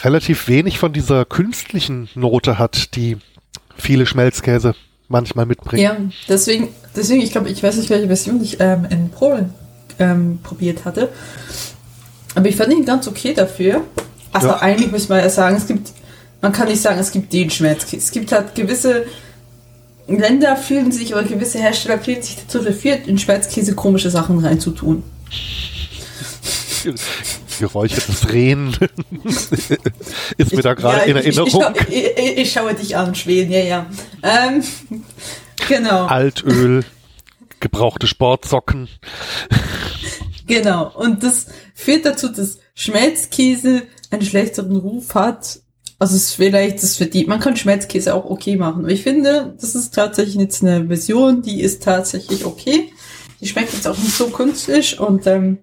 relativ 0.05 0.49
wenig 0.49 0.79
von 0.79 0.93
dieser 0.93 1.25
künstlichen 1.25 2.11
Note 2.15 2.59
hat, 2.59 2.95
die 2.95 3.17
viele 3.75 4.05
Schmelzkäse 4.05 4.75
manchmal 5.09 5.47
mitbringen. 5.47 5.83
Ja, 5.83 5.97
deswegen, 6.29 6.69
deswegen, 6.95 7.23
ich 7.23 7.33
glaube, 7.33 7.49
ich 7.49 7.63
weiß 7.63 7.77
nicht, 7.77 7.89
welche 7.89 8.09
Version 8.09 8.43
ich 8.43 8.61
ähm, 8.61 8.85
in 8.91 9.09
Polen 9.09 9.55
ähm, 9.99 10.41
probiert 10.43 10.85
hatte. 10.85 11.09
Aber 12.35 12.49
ich 12.49 12.57
fand 12.57 12.73
ihn 12.73 12.85
ganz 12.85 13.07
okay 13.09 13.35
dafür. 13.35 13.83
Also 14.33 14.49
ja. 14.49 14.59
eigentlich 14.61 14.91
muss 14.91 15.09
man 15.09 15.19
ja 15.19 15.29
sagen, 15.29 15.57
es 15.57 15.67
gibt 15.67 15.93
man 16.43 16.53
kann 16.53 16.69
nicht 16.69 16.83
sagen, 16.83 16.99
es 16.99 17.13
gibt 17.13 17.33
den 17.33 17.51
Schmerz. 17.51 17.93
Es 17.93 18.11
gibt 18.11 18.33
halt 18.33 18.55
gewisse 18.55 19.07
Länder 20.09 20.57
fühlen 20.57 20.91
sich 20.91 21.15
oder 21.15 21.23
gewisse 21.23 21.59
Hersteller 21.59 22.01
fühlen 22.01 22.21
sich 22.21 22.37
dazu 22.37 22.61
verführt, 22.63 23.07
in 23.07 23.17
Schmelzkäse 23.17 23.75
komische 23.77 24.11
Sachen 24.11 24.45
reinzutun. 24.45 25.05
Geräuchertes 27.61 28.33
Rehen 28.33 28.77
ist 30.37 30.53
mir 30.53 30.63
da 30.63 30.75
gerade 30.75 30.99
ja, 30.99 31.05
in 31.05 31.17
Erinnerung. 31.17 31.65
Ich, 31.89 31.97
ich, 31.97 32.19
ich, 32.19 32.39
ich, 32.39 32.53
schaue 32.53 32.75
dich 32.75 32.97
an, 32.97 33.15
Schweden, 33.15 33.53
ja, 33.53 33.61
ja. 33.61 33.87
Ähm, 34.25 34.65
genau. 35.69 36.07
Altöl, 36.07 36.85
gebrauchte 37.61 38.09
Sportsocken. 38.09 38.89
Genau, 40.49 40.91
und 40.97 41.23
das 41.23 41.47
führt 41.83 42.05
dazu, 42.05 42.29
dass 42.29 42.59
Schmelzkäse 42.75 43.83
einen 44.11 44.23
schlechteren 44.23 44.77
Ruf 44.77 45.15
hat 45.15 45.63
also 46.03 46.17
es 46.17 46.25
ist 46.25 46.35
vielleicht, 46.35 46.83
das 46.83 46.97
verdient, 46.97 47.29
man 47.29 47.39
kann 47.39 47.57
Schmelzkäse 47.57 48.13
auch 48.13 48.25
okay 48.25 48.57
machen. 48.57 48.83
Aber 48.83 48.93
ich 48.93 49.05
finde, 49.05 49.55
das 49.61 49.77
ist 49.77 49.95
tatsächlich 49.95 50.35
jetzt 50.35 50.61
eine 50.61 50.89
Version, 50.89 51.43
die 51.43 51.61
ist 51.61 51.85
tatsächlich 51.85 52.45
okay. 52.45 52.93
Die 53.41 53.47
schmeckt 53.47 53.73
jetzt 53.73 53.87
auch 53.87 53.97
nicht 53.97 54.17
so 54.17 54.27
künstlich 54.27 54.99
und 54.99 55.29
ähm, 55.29 55.59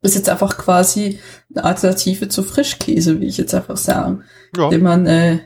ist 0.00 0.14
jetzt 0.14 0.30
einfach 0.30 0.56
quasi 0.56 1.18
eine 1.54 1.64
Alternative 1.64 2.30
zu 2.30 2.42
Frischkäse, 2.44 3.20
wie 3.20 3.26
ich 3.26 3.36
jetzt 3.36 3.54
einfach 3.54 3.76
sagen. 3.76 4.24
Ja. 4.56 4.70
Den 4.70 4.82
man 4.82 5.06
äh, 5.06 5.40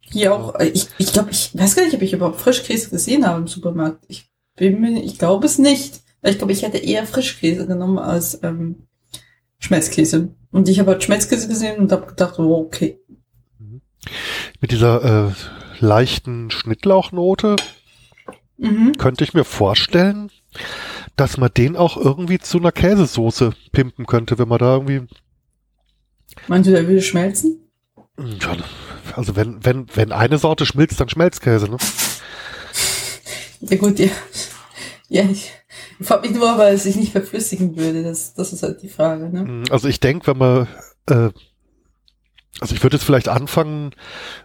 hier 0.00 0.34
auch, 0.34 0.56
äh, 0.56 0.70
ich, 0.70 0.88
ich 0.98 1.12
glaube, 1.12 1.30
ich 1.30 1.56
weiß 1.56 1.76
gar 1.76 1.84
nicht, 1.84 1.94
ob 1.94 2.02
ich 2.02 2.12
überhaupt 2.12 2.40
Frischkäse 2.40 2.90
gesehen 2.90 3.28
habe 3.28 3.42
im 3.42 3.46
Supermarkt. 3.46 4.04
Ich 4.08 4.28
bin 4.56 4.80
mir, 4.80 5.04
ich 5.04 5.20
glaube 5.20 5.46
es 5.46 5.58
nicht. 5.58 6.00
Ich 6.24 6.38
glaube, 6.38 6.52
ich 6.52 6.64
hätte 6.64 6.78
eher 6.78 7.06
Frischkäse 7.06 7.68
genommen 7.68 7.98
als 7.98 8.42
ähm, 8.42 8.87
Schmelzkäse. 9.60 10.28
Und 10.50 10.68
ich 10.68 10.78
habe 10.78 10.92
halt 10.92 11.02
Schmelzkäse 11.02 11.48
gesehen 11.48 11.78
und 11.80 11.92
habe 11.92 12.06
gedacht, 12.06 12.38
oh, 12.38 12.54
okay. 12.66 12.98
Mit 14.60 14.70
dieser 14.72 15.28
äh, 15.28 15.32
leichten 15.84 16.50
Schnittlauchnote 16.50 17.56
Mhm. 18.60 18.92
könnte 18.98 19.22
ich 19.22 19.34
mir 19.34 19.44
vorstellen, 19.44 20.32
dass 21.14 21.36
man 21.36 21.50
den 21.56 21.76
auch 21.76 21.96
irgendwie 21.96 22.40
zu 22.40 22.58
einer 22.58 22.72
Käsesoße 22.72 23.52
pimpen 23.70 24.04
könnte, 24.06 24.36
wenn 24.38 24.48
man 24.48 24.58
da 24.58 24.74
irgendwie 24.74 25.06
Meinst 26.48 26.66
du, 26.68 26.72
der 26.72 26.88
würde 26.88 27.00
schmelzen? 27.02 27.70
ja, 28.18 28.56
also 29.14 29.36
wenn 29.36 29.64
wenn 29.64 29.86
wenn 29.94 30.10
eine 30.10 30.38
Sorte 30.38 30.66
schmilzt, 30.66 30.98
dann 31.00 31.08
Schmelzkäse, 31.08 31.68
ne? 31.70 31.76
Ja 33.60 33.76
gut, 33.76 33.98
ja. 34.00 34.08
Ja, 35.08 35.22
ich, 35.30 35.52
frage 36.06 36.28
mich 36.28 36.36
nur, 36.36 36.58
weil 36.58 36.74
es 36.74 36.84
sich 36.84 36.96
nicht 36.96 37.12
verflüssigen 37.12 37.76
würde. 37.76 38.02
Das, 38.02 38.34
das 38.34 38.52
ist 38.52 38.62
halt 38.62 38.82
die 38.82 38.88
Frage, 38.88 39.28
ne? 39.30 39.64
Also 39.70 39.88
ich 39.88 40.00
denke, 40.00 40.26
wenn 40.28 40.38
man 40.38 40.68
äh, 41.06 41.30
also 42.60 42.74
ich 42.74 42.82
würde 42.82 42.96
jetzt 42.96 43.04
vielleicht 43.04 43.28
anfangen, 43.28 43.94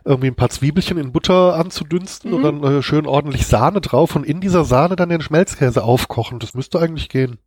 irgendwie 0.05 0.27
ein 0.27 0.35
paar 0.35 0.49
Zwiebelchen 0.49 0.97
in 0.97 1.11
Butter 1.11 1.55
anzudünsten 1.55 2.29
Mhm. 2.31 2.35
und 2.37 2.43
dann 2.43 2.63
äh, 2.63 2.81
schön 2.83 3.07
ordentlich 3.07 3.47
Sahne 3.47 3.81
drauf 3.81 4.15
und 4.15 4.23
in 4.23 4.39
dieser 4.39 4.65
Sahne 4.65 4.95
dann 4.95 5.09
den 5.09 5.21
Schmelzkäse 5.21 5.83
aufkochen. 5.83 6.39
Das 6.39 6.53
müsste 6.53 6.79
eigentlich 6.79 7.09
gehen. 7.09 7.39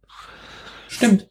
Stimmt. 0.89 1.29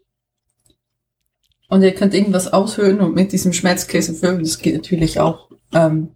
Und 1.67 1.82
ihr 1.82 1.94
könnt 1.96 2.13
irgendwas 2.13 2.53
aushöhlen 2.53 3.01
und 3.01 3.15
mit 3.15 3.32
diesem 3.32 3.51
Schmelzkäse 3.51 4.13
füllen. 4.13 4.39
Das 4.39 4.60
geht 4.60 4.75
natürlich 4.75 5.20
auch. 5.20 5.50
Ähm, 5.74 6.12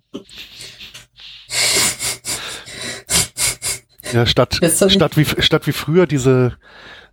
Ja, 4.14 4.26
statt, 4.26 4.60
statt, 4.64 5.18
wie, 5.18 5.26
statt 5.26 5.68
wie 5.68 5.72
früher 5.72 6.08
diese, 6.08 6.54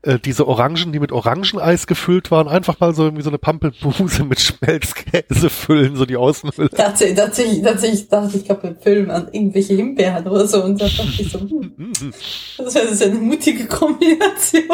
äh, 0.03 0.19
diese 0.19 0.47
Orangen, 0.47 0.93
die 0.93 1.01
mit 1.01 1.13
Orangeneis 1.13 1.87
gefüllt 1.87 2.31
waren, 2.31 2.49
einfach 2.49 2.81
mal 2.81 2.95
so 2.95 3.05
irgendwie 3.05 3.23
so 3.23 3.31
eine 3.31 3.39
Pampelmuse 3.39 4.25
mit 4.25 4.41
Schmelzkäse 4.41 5.51
füllen, 5.51 5.97
so 5.97 6.07
die 6.07 6.17
Außenhülle. 6.17 6.71
tatsächlich, 6.71 7.17
tatsächlich, 7.19 7.63
tatsächlich 7.63 8.09
dachte 8.09 8.37
ich 8.37 8.45
gerade 8.47 8.69
im 8.69 8.77
Film 8.77 9.11
an 9.11 9.29
irgendwelche 9.33 9.75
Himbeeren 9.75 10.27
oder 10.27 10.47
so. 10.47 10.63
Und 10.63 10.81
da 10.81 10.87
dachte 10.87 11.23
ich 11.23 11.31
so, 11.31 11.41
hm, 11.41 11.95
das 12.59 12.75
wäre 12.75 13.11
eine 13.11 13.19
mutige 13.19 13.67
Kombination. 13.67 14.65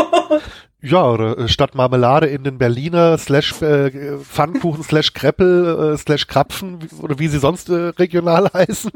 Ja, 0.82 1.08
oder 1.08 1.38
äh, 1.38 1.48
statt 1.48 1.76
Marmelade 1.76 2.26
in 2.26 2.42
den 2.42 2.58
Berliner 2.58 3.16
slash 3.16 3.62
äh, 3.62 4.18
Pfannkuchen 4.18 4.82
slash 4.82 5.14
Kreppel 5.14 5.92
äh, 5.94 5.96
slash 5.96 6.26
Krapfen 6.26 6.80
oder 7.00 7.20
wie 7.20 7.28
sie 7.28 7.38
sonst 7.38 7.68
äh, 7.68 7.92
regional 7.98 8.50
heißen. 8.52 8.90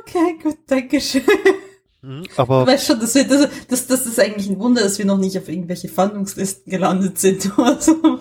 Okay, 0.00 0.38
gut, 0.42 0.58
danke 0.66 1.00
schön. 1.00 1.22
Mhm, 2.02 2.24
Du 2.24 2.30
Aber 2.36 2.66
weißt 2.66 2.86
schon, 2.86 3.00
das, 3.00 3.14
wird, 3.14 3.30
das, 3.30 3.48
das, 3.68 3.86
das 3.86 4.06
ist 4.06 4.18
eigentlich 4.18 4.48
ein 4.50 4.58
Wunder, 4.58 4.82
dass 4.82 4.98
wir 4.98 5.04
noch 5.06 5.18
nicht 5.18 5.38
auf 5.38 5.48
irgendwelche 5.48 5.88
Fahndungslisten 5.88 6.70
gelandet 6.70 7.18
sind 7.18 7.56
oder 7.58 7.80
so. 7.80 8.20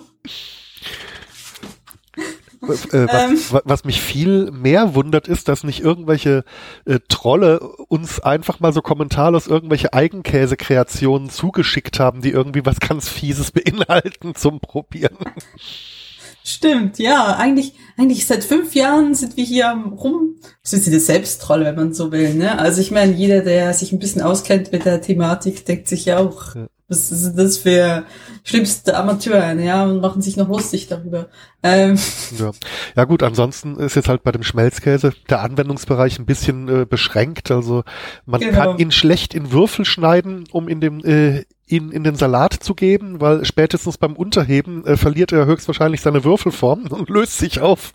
äh, 2.64 2.68
was, 2.68 2.88
Ähm. 2.92 3.40
wa- 3.50 3.62
was 3.66 3.86
mich 3.86 4.02
viel 4.02 4.52
mehr 4.52 4.94
wundert, 4.94 5.28
ist, 5.28 5.48
dass 5.48 5.64
nicht 5.64 5.80
irgendwelche 5.80 6.44
äh, 6.86 7.00
Trolle 7.10 7.60
uns 7.60 8.20
einfach 8.20 8.60
mal 8.60 8.72
so 8.72 8.82
kommentarlos 8.84 9.48
irgendwelche 9.48 9.94
Eigenkäse-Kreationen 9.94 11.30
zugeschickt 11.32 12.00
haben, 12.00 12.22
die 12.22 12.30
irgendwie 12.30 12.66
was 12.66 12.80
ganz 12.80 13.10
Fieses 13.10 13.52
beinhalten 13.52 14.36
zum 14.36 14.60
Probieren. 14.60 15.18
Stimmt, 16.44 16.98
ja, 16.98 17.36
eigentlich, 17.38 17.74
eigentlich 17.98 18.26
seit 18.26 18.44
fünf 18.44 18.74
Jahren 18.74 19.14
sind 19.14 19.38
wir 19.38 19.44
hier 19.44 19.68
rum. 19.70 20.38
Sind 20.64 20.84
sie 20.84 20.92
das 20.92 21.06
Selbsttrolle, 21.06 21.66
wenn 21.66 21.76
man 21.76 21.94
so 21.94 22.12
will, 22.12 22.34
ne? 22.34 22.58
Also 22.58 22.82
ich 22.82 22.90
meine, 22.92 23.14
jeder, 23.14 23.42
der 23.42 23.74
sich 23.74 23.92
ein 23.92 24.00
bisschen 24.00 24.22
auskennt 24.22 24.72
mit 24.72 24.86
der 24.86 25.02
Thematik, 25.02 25.66
denkt 25.66 25.88
sich 25.88 26.06
ja 26.06 26.18
auch. 26.18 26.56
Was 26.92 27.12
ist 27.12 27.36
das 27.36 27.58
für 27.58 28.04
schlimmste 28.44 28.96
Amateure, 28.98 29.54
ja, 29.60 29.86
und 29.86 30.02
machen 30.02 30.22
sich 30.22 30.38
noch 30.38 30.48
lustig 30.50 30.88
darüber. 30.88 31.28
Ähm, 31.64 31.98
Ja. 32.38 32.52
ja 32.96 33.04
gut, 33.06 33.24
ansonsten 33.24 33.78
ist 33.78 33.96
jetzt 33.96 34.10
halt 34.10 34.24
bei 34.24 34.32
dem 34.32 34.44
Schmelzkäse 34.44 35.14
der 35.30 35.42
Anwendungsbereich 35.42 36.20
ein 36.20 36.26
bisschen 36.26 36.68
äh, 36.68 36.86
beschränkt. 36.86 37.50
Also 37.50 37.84
man 38.26 38.42
Genau. 38.42 38.54
kann 38.54 38.78
ihn 38.80 38.92
schlecht 38.92 39.34
in 39.34 39.52
Würfel 39.52 39.86
schneiden, 39.86 40.44
um 40.52 40.68
in 40.68 40.82
dem 40.82 41.04
äh, 41.04 41.46
ihn 41.68 41.92
in 41.92 42.04
den 42.04 42.16
Salat 42.16 42.54
zu 42.54 42.76
geben, 42.76 43.22
weil 43.22 43.46
spätestens 43.46 43.98
beim 43.98 44.16
Unterheben 44.18 44.86
äh, 44.86 44.98
verliert 44.98 45.32
er 45.32 45.46
höchstwahrscheinlich 45.46 46.02
seine 46.02 46.24
Würfelform 46.24 46.88
und 46.90 47.10
löst 47.10 47.38
sich 47.38 47.62
auf. 47.62 47.94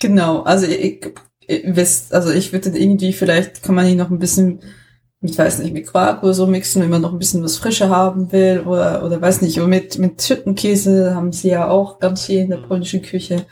genau, 0.00 0.42
also 0.42 0.66
ich, 0.66 1.06
also 2.10 2.30
ich 2.30 2.52
würde 2.52 2.70
irgendwie, 2.70 3.12
vielleicht 3.12 3.62
kann 3.62 3.74
man 3.74 3.86
ihn 3.86 3.98
noch 3.98 4.10
ein 4.10 4.18
bisschen, 4.18 4.60
ich 5.24 5.38
weiß 5.38 5.60
nicht, 5.60 5.72
mit 5.72 5.86
Quark 5.86 6.22
oder 6.24 6.34
so 6.34 6.46
mixen, 6.48 6.82
wenn 6.82 6.90
man 6.90 7.00
noch 7.00 7.12
ein 7.12 7.18
bisschen 7.18 7.44
was 7.44 7.56
frischer 7.56 7.88
haben 7.88 8.32
will 8.32 8.64
oder, 8.66 9.04
oder 9.04 9.20
weiß 9.22 9.40
nicht, 9.42 9.60
und 9.60 9.70
mit, 9.70 9.98
mit 9.98 10.20
Schüttenkäse 10.20 11.14
haben 11.14 11.32
sie 11.32 11.48
ja 11.50 11.68
auch 11.68 12.00
ganz 12.00 12.26
viel 12.26 12.40
in 12.40 12.50
der 12.50 12.56
polnischen 12.56 13.02
Küche. 13.02 13.46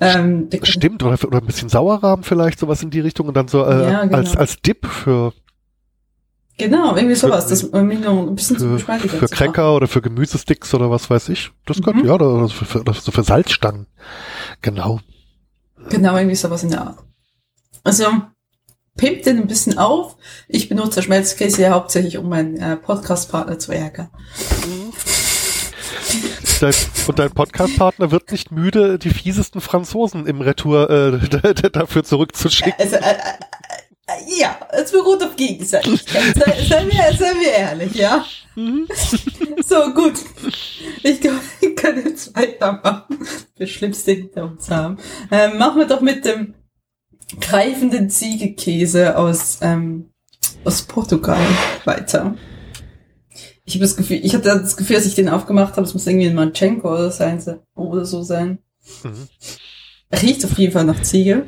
Ähm, 0.00 0.48
Stimmt, 0.62 1.02
oder, 1.02 1.16
oder 1.26 1.38
ein 1.38 1.46
bisschen 1.46 1.70
Sauerrahmen 1.70 2.24
vielleicht, 2.24 2.58
sowas 2.58 2.82
in 2.82 2.90
die 2.90 3.00
Richtung 3.00 3.28
und 3.28 3.34
dann 3.36 3.48
so 3.48 3.64
äh, 3.64 3.90
Ja, 3.90 4.04
genau. 4.04 4.16
als, 4.18 4.36
als 4.36 4.60
Dip 4.60 4.86
für, 4.86 5.32
Genau, 6.56 6.94
irgendwie 6.94 7.16
Für- 7.16 7.26
sowas, 7.26 7.48
das 7.48 7.64
um 7.64 7.90
ihn 7.90 8.02
noch 8.02 8.28
ein 8.28 8.34
bisschen 8.34 8.56
für, 8.58 8.78
für 8.78 8.84
zu 8.84 8.86
machen. 8.86 9.10
Cracker 9.30 9.74
oder 9.74 9.88
für 9.88 10.00
Gemüsesticks 10.02 10.72
oder 10.72 10.88
was 10.88 11.10
weiß 11.10 11.30
ich. 11.30 11.50
Das 11.66 11.78
Mhm. 11.78 11.82
könnte, 11.82 12.06
ja, 12.06 12.12
oder, 12.14 12.32
oder 12.32 12.48
für, 12.48 12.64
für, 12.64 12.80
oder 12.80 12.92
so 12.94 13.10
für 13.10 13.24
Salzstangen. 13.24 13.86
Genau. 14.62 15.00
Genau, 15.88 16.16
irgendwie 16.16 16.36
sowas 16.36 16.62
in 16.62 16.70
der 16.70 16.82
Art. 16.86 16.98
Also, 17.82 18.04
pimpt 18.96 19.26
den 19.26 19.38
ein 19.38 19.46
bisschen 19.46 19.78
auf. 19.78 20.16
Ich 20.48 20.68
benutze 20.68 21.02
Schmelzkäse 21.02 21.62
ja 21.62 21.70
hauptsächlich, 21.70 22.18
um 22.18 22.28
meinen 22.28 22.56
äh, 22.56 22.76
Podcast-Partner 22.76 23.58
zu 23.58 23.72
ärgern. 23.72 24.08
Dein, 26.60 26.74
und 27.08 27.18
dein 27.18 27.30
Podcast-Partner 27.32 28.10
wird 28.10 28.30
nicht 28.30 28.52
müde, 28.52 28.98
die 28.98 29.10
fiesesten 29.10 29.60
Franzosen 29.60 30.26
im 30.26 30.40
Retour 30.40 30.88
äh, 30.90 31.70
dafür 31.72 32.04
zurückzuschicken. 32.04 32.74
Also, 32.78 32.96
äh, 32.96 33.14
äh, 34.06 34.40
ja, 34.40 34.58
es 34.70 34.92
beruht 34.92 35.22
auf 35.22 35.34
Gegenseitigkeit. 35.36 36.34
Sei, 36.36 36.64
sei, 36.68 36.84
mir, 36.84 37.16
sei 37.18 37.34
mir 37.34 37.50
ehrlich, 37.50 37.94
ja? 37.94 38.24
So, 39.66 39.92
gut. 39.94 40.14
Ich 41.02 41.20
glaube, 41.20 41.40
wir 41.60 41.74
können 41.74 42.06
jetzt 42.06 42.36
weitermachen. 42.36 43.26
Das 43.58 43.70
Schlimmste 43.70 44.12
hinter 44.12 44.44
uns 44.44 44.70
haben. 44.70 44.98
Ähm, 45.30 45.58
machen 45.58 45.80
wir 45.80 45.86
doch 45.86 46.00
mit 46.00 46.24
dem 46.24 46.54
greifenden 47.40 48.10
Ziegekäse 48.10 49.16
aus, 49.18 49.58
ähm, 49.62 50.10
aus 50.64 50.82
Portugal 50.82 51.40
weiter. 51.84 52.36
Ich 53.64 53.74
habe 53.74 53.84
das 53.84 53.96
Gefühl, 53.96 54.20
ich 54.22 54.34
hatte 54.34 54.48
das 54.48 54.76
Gefühl, 54.76 54.96
als 54.96 55.06
ich 55.06 55.14
den 55.14 55.28
aufgemacht 55.28 55.72
habe, 55.72 55.82
es 55.86 55.94
muss 55.94 56.06
irgendwie 56.06 56.26
ein 56.28 56.34
Manchenko 56.34 56.92
oder, 56.92 57.10
sein, 57.10 57.42
oder 57.74 58.04
so 58.04 58.22
sein. 58.22 58.58
Mhm. 59.02 59.28
Riecht 60.20 60.44
auf 60.44 60.58
jeden 60.58 60.72
Fall 60.72 60.84
nach 60.84 61.02
Ziege. 61.02 61.46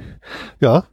Ja, 0.61 0.87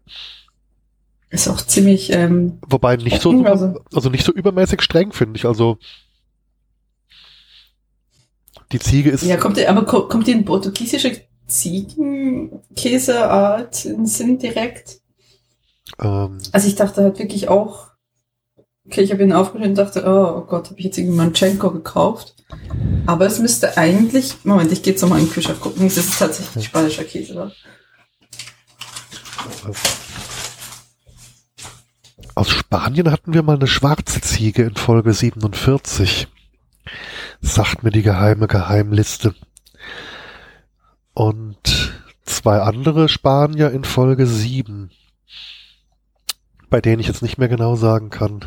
Ist 1.29 1.47
auch 1.47 1.61
ziemlich, 1.61 2.11
ähm, 2.11 2.59
wobei 2.67 2.95
nicht 2.97 3.21
so, 3.21 3.31
Also- 3.45 3.79
also 3.93 4.09
nicht 4.09 4.23
so 4.25 4.31
übermäßig 4.31 4.81
streng, 4.83 5.13
finde 5.13 5.37
ich. 5.37 5.45
Also 5.45 5.77
die 8.71 8.79
Ziege 8.79 9.09
ist, 9.09 9.23
ja, 9.23 9.37
kommt, 9.37 9.57
aber 9.65 9.85
ko- 9.85 10.07
kommt 10.07 10.27
die 10.27 10.31
in 10.31 10.45
portugiesische 10.45 11.21
Ziegenkäseart 11.53 13.75
Sinn 13.75 14.39
direkt? 14.39 15.01
ähm, 16.01 16.39
Also 16.51 16.67
ich 16.67 16.75
dachte 16.75 17.03
halt 17.03 17.19
wirklich 17.19 17.47
auch, 17.49 17.91
okay, 18.85 19.01
ich 19.01 19.11
habe 19.11 19.23
ihn 19.23 19.33
aufgeschnitten 19.33 19.71
und 19.71 19.77
dachte, 19.77 20.03
oh, 20.05 20.39
oh 20.39 20.45
Gott, 20.45 20.69
habe 20.69 20.79
ich 20.79 20.85
jetzt 20.85 20.97
irgendwie 20.97 21.17
Manchenko 21.17 21.71
gekauft? 21.71 22.35
Aber 23.05 23.25
es 23.25 23.39
müsste 23.39 23.75
eigentlich, 23.77 24.35
Moment, 24.43 24.71
ich 24.71 24.83
gehe 24.83 24.93
jetzt 24.93 25.01
nochmal 25.01 25.19
in 25.19 25.25
den 25.25 25.31
Kühlschrank 25.31 25.59
gucken, 25.59 25.83
das 25.83 25.97
ist 25.97 26.19
tatsächlich 26.19 26.65
spanischer 26.65 27.03
Käse, 27.03 27.33
oder? 27.33 27.51
aus 32.35 32.49
Spanien 32.49 33.11
hatten 33.11 33.33
wir 33.33 33.43
mal 33.43 33.55
eine 33.55 33.67
schwarze 33.67 34.21
Ziege 34.21 34.63
in 34.63 34.75
Folge 34.75 35.13
47. 35.13 36.27
Sagt 37.41 37.83
mir 37.83 37.91
die 37.91 38.01
geheime 38.01 38.47
Geheimliste. 38.47 39.35
Und 41.13 41.93
zwei 42.25 42.59
andere 42.59 43.07
Spanier 43.07 43.71
in 43.71 43.83
Folge 43.83 44.25
7. 44.25 44.89
Bei 46.69 46.81
denen 46.81 46.99
ich 46.99 47.07
jetzt 47.07 47.21
nicht 47.21 47.37
mehr 47.37 47.49
genau 47.49 47.75
sagen 47.75 48.09
kann. 48.09 48.43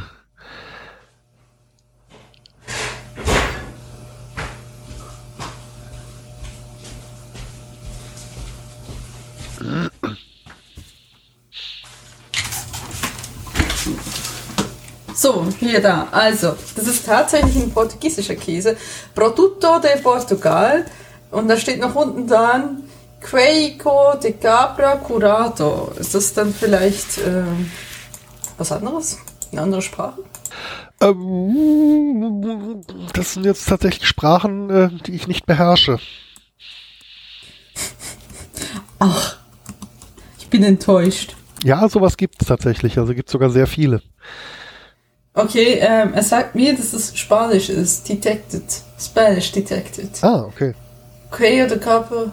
So, 15.15 15.47
hier 15.59 15.81
da. 15.81 16.09
Also, 16.11 16.57
das 16.75 16.87
ist 16.87 17.07
tatsächlich 17.07 17.57
ein 17.57 17.71
portugiesischer 17.71 18.37
Käse. 18.37 18.77
Produtto 19.15 19.79
de 19.79 20.01
Portugal. 20.03 20.85
Und 21.31 21.49
da 21.49 21.57
steht 21.57 21.81
noch 21.81 21.95
unten 21.95 22.27
dran 22.27 22.83
Queico 23.21 24.17
de 24.23 24.33
Cabra 24.33 24.97
Curado. 24.97 25.93
Ist 25.99 26.15
das 26.15 26.33
dann 26.35 26.55
vielleicht 26.55 27.19
äh, 27.19 27.43
was 28.59 28.73
anderes? 28.73 29.19
Eine 29.53 29.63
andere 29.63 29.83
Sprache? 29.83 30.23
Ähm, 31.01 32.83
das 33.13 33.35
sind 33.35 33.45
jetzt 33.45 33.69
tatsächlich 33.69 34.09
Sprachen, 34.09 34.71
äh, 34.71 34.89
die 35.07 35.15
ich 35.15 35.29
nicht 35.29 35.45
beherrsche. 35.47 35.99
Ach, 38.99 39.37
ich 40.39 40.49
bin 40.49 40.63
enttäuscht. 40.63 41.37
Ja, 41.65 41.89
sowas 41.89 42.17
gibt 42.17 42.41
es 42.41 42.49
tatsächlich. 42.49 42.99
Also 42.99 43.15
gibt 43.15 43.29
es 43.29 43.33
sogar 43.33 43.51
sehr 43.51 43.67
viele. 43.67 44.03
Okay, 45.35 45.81
ähm, 45.81 46.15
er 46.15 46.23
sagt 46.23 46.55
mir, 46.55 46.75
dass 46.75 46.95
es 46.95 47.17
Spanisch 47.19 47.69
ist. 47.69 48.09
Detected. 48.09 48.65
Spanish 48.99 49.53
detected. 49.53 50.11
Ah, 50.23 50.45
okay. 50.45 50.75
Queo 51.31 51.67
de 51.67 51.79
Cabra. 51.79 52.33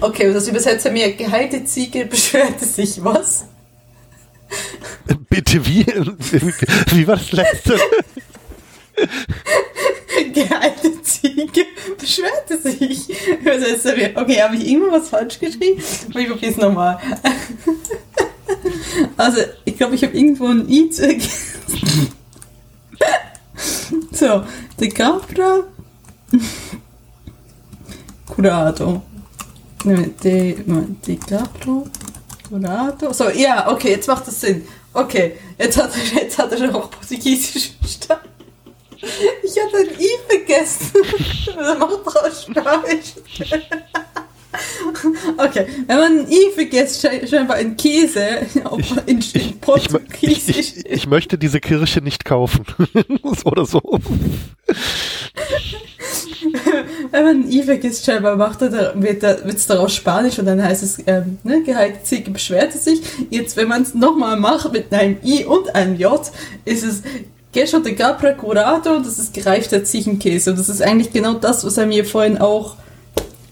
Okay, 0.00 0.32
das 0.32 0.48
übersetzt 0.48 0.86
er 0.86 0.92
mir. 0.92 1.12
Geheilte 1.12 1.64
Ziege 1.64 2.06
beschwerte 2.06 2.64
sich. 2.76 3.02
Was? 3.04 3.44
Bitte, 5.28 5.64
wie? 5.66 5.86
Wie 5.86 7.06
war 7.06 7.16
das 7.16 7.32
letzte? 7.32 7.78
Geheilte 10.32 11.02
Ziege 11.02 11.66
beschwerte 11.98 12.58
sich. 12.58 13.08
Übersetzt 13.40 13.84
mir. 13.84 14.12
Okay, 14.14 14.42
habe 14.42 14.56
ich 14.56 14.66
irgendwo 14.66 14.92
was 14.92 15.08
falsch 15.08 15.38
geschrieben? 15.38 15.80
Ich 15.80 16.28
probiere 16.28 16.50
es 16.52 16.56
nochmal. 16.56 16.98
Also, 19.16 19.42
ich 19.64 19.76
glaube, 19.76 19.94
ich 19.94 20.02
habe 20.02 20.16
irgendwo 20.16 20.46
ein 20.48 20.68
I 20.68 20.90
So, 24.12 24.44
De 24.78 24.88
Capra 24.88 25.64
Curado. 28.26 29.02
De, 29.84 30.56
Capra 31.26 31.82
Curado. 32.48 33.12
So, 33.12 33.30
ja, 33.30 33.70
okay, 33.70 33.90
jetzt 33.92 34.08
macht 34.08 34.26
das 34.26 34.40
Sinn. 34.40 34.64
Okay, 34.92 35.34
jetzt 35.58 35.76
hat 35.78 35.90
er, 35.94 36.22
jetzt 36.22 36.38
hat 36.38 36.52
er 36.52 36.58
schon 36.58 36.74
auch 36.74 36.90
Portugiesisch 36.90 37.72
verstanden. 37.80 38.28
Ich 39.42 39.56
hatte 39.58 39.78
ein 39.78 40.00
I 40.00 40.08
vergessen. 40.28 40.90
Das 41.56 41.78
macht 41.78 42.04
draus 42.04 42.42
Spanisch. 42.42 43.14
Okay, 45.38 45.66
wenn 45.86 45.96
man 45.96 46.18
ein 46.18 46.30
I 46.30 46.50
vergisst, 46.52 47.08
scheinbar 47.28 47.56
ein 47.56 47.76
Käse 47.76 48.40
ich, 48.78 48.96
in, 49.06 49.22
in 49.32 49.60
Portugiesisch. 49.60 50.56
Ich, 50.56 50.76
ich, 50.78 50.86
ich, 50.86 51.06
möchte 51.06 51.38
diese 51.38 51.60
Kirche 51.60 52.00
nicht 52.00 52.24
kaufen. 52.24 52.64
Oder 53.44 53.64
so. 53.64 53.80
wenn 57.10 57.24
man 57.24 57.42
ein 57.42 57.50
I 57.50 57.62
vergisst, 57.62 58.04
scheinbar 58.04 58.36
macht 58.36 58.62
er, 58.62 58.94
wird 59.00 59.22
es 59.22 59.66
daraus 59.66 59.94
Spanisch 59.94 60.38
und 60.38 60.46
dann 60.46 60.62
heißt 60.62 60.82
es, 60.82 60.98
ähm, 61.06 61.38
ne, 61.44 61.62
geheilte 61.62 62.02
Ziege 62.02 62.30
beschwerte 62.30 62.78
sich. 62.78 63.00
Jetzt, 63.30 63.56
wenn 63.56 63.68
man 63.68 63.82
es 63.82 63.94
nochmal 63.94 64.38
macht 64.38 64.72
mit 64.72 64.92
einem 64.92 65.16
I 65.24 65.44
und 65.44 65.74
einem 65.74 65.96
J, 65.96 66.20
ist 66.64 66.84
es 66.84 67.02
Queso 67.52 67.80
de 67.80 67.94
Capra 67.94 68.32
Curado, 68.32 69.00
das 69.00 69.18
ist 69.18 69.34
gereifter 69.34 69.82
Ziegenkäse. 69.82 70.50
Und 70.50 70.58
das 70.58 70.68
ist 70.68 70.82
eigentlich 70.82 71.12
genau 71.12 71.34
das, 71.34 71.64
was 71.64 71.76
er 71.78 71.86
mir 71.86 72.04
vorhin 72.04 72.38
auch 72.38 72.76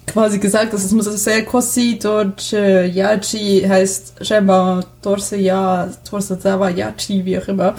quasi 0.06 0.38
gesagt, 0.38 0.72
dass 0.72 0.84
es 0.84 0.92
muss 0.92 1.06
sehr 1.06 1.44
così 1.44 1.98
dolce 1.98 2.86
yachi 2.86 3.64
heißt 3.68 4.24
scheinbar 4.24 4.84
torse 5.02 5.36
ja, 5.36 5.88
torse 6.08 6.38
zava 6.38 6.70
yachi, 6.70 7.24
wie 7.24 7.38
auch 7.38 7.48
immer. 7.48 7.74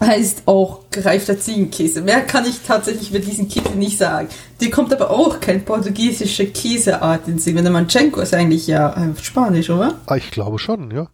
Heißt 0.00 0.42
auch 0.46 0.80
gereifter 0.90 1.38
Ziegenkäse. 1.38 2.02
Mehr 2.02 2.20
kann 2.22 2.44
ich 2.46 2.60
tatsächlich 2.66 3.10
über 3.10 3.20
diesen 3.20 3.48
Käse 3.48 3.76
nicht 3.76 3.96
sagen. 3.96 4.28
Dir 4.60 4.70
kommt 4.70 4.92
aber 4.92 5.10
auch 5.10 5.40
kein 5.40 5.64
portugiesische 5.64 6.46
Käseart 6.46 7.28
in 7.28 7.38
Sinn. 7.38 7.56
Wenn 7.56 7.64
der 7.64 7.72
Manchenko 7.72 8.20
ist 8.20 8.34
eigentlich 8.34 8.66
ja 8.66 8.92
äh, 8.92 9.22
Spanisch, 9.22 9.70
oder? 9.70 10.00
Ah, 10.06 10.16
ich 10.16 10.30
glaube 10.30 10.58
schon, 10.58 10.90
ja. 10.90 11.08